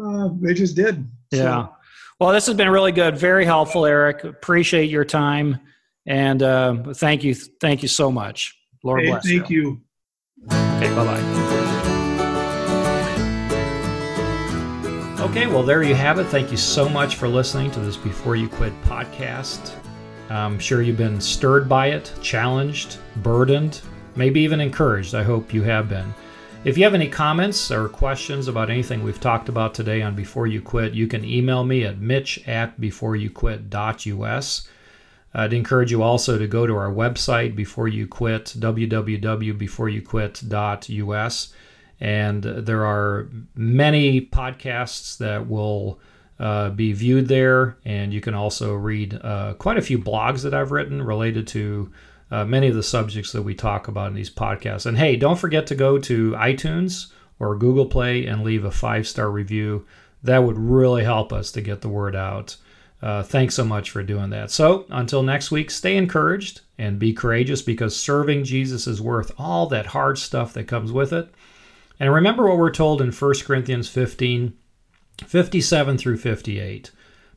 [0.03, 1.67] uh they just did yeah.
[1.67, 1.75] So.
[2.19, 3.17] well this has been really good.
[3.17, 4.25] Very helpful eric.
[4.25, 5.61] Appreciate your time
[6.07, 8.59] and uh, thank you thank you so much.
[8.83, 9.81] Lord hey, bless thank you,
[10.43, 10.51] you.
[10.51, 11.61] okay bye-bye.
[15.21, 16.25] Okay, well, there you have it.
[16.25, 19.77] Thank you so much for listening to this Before You Quit podcast.
[20.31, 23.83] I'm sure you've been stirred by it, challenged, burdened,
[24.17, 25.15] maybe even encouraged.
[25.15, 26.15] I hope you have been.
[26.65, 30.47] If you have any comments or questions about anything we've talked about today on Before
[30.47, 34.69] You Quit, you can email me at mitch at beforeyouquit.us.
[35.33, 41.55] I'd encourage you also to go to our website, Before You Quit, www.beforeyouquit.us
[42.01, 46.01] and there are many podcasts that will
[46.41, 47.77] uh, be viewed there.
[47.85, 51.93] And you can also read uh, quite a few blogs that I've written related to
[52.31, 54.87] uh, many of the subjects that we talk about in these podcasts.
[54.87, 59.07] And hey, don't forget to go to iTunes or Google Play and leave a five
[59.07, 59.87] star review.
[60.23, 62.57] That would really help us to get the word out.
[63.03, 64.51] Uh, thanks so much for doing that.
[64.51, 69.67] So, until next week, stay encouraged and be courageous because serving Jesus is worth all
[69.69, 71.33] that hard stuff that comes with it.
[71.99, 74.55] And remember what we're told in 1 Corinthians 15
[75.27, 76.91] 57 through 58.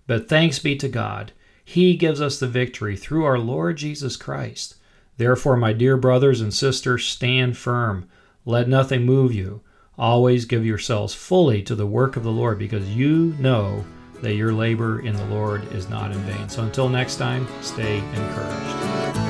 [0.08, 1.32] But thanks be to God,
[1.64, 4.76] He gives us the victory through our Lord Jesus Christ.
[5.18, 8.10] Therefore, my dear brothers and sisters, stand firm.
[8.46, 9.62] Let nothing move you.
[9.98, 13.86] Always give yourselves fully to the work of the Lord because you know
[14.22, 16.50] that your labor in the Lord is not in vain.
[16.50, 19.23] So until next time, stay encouraged.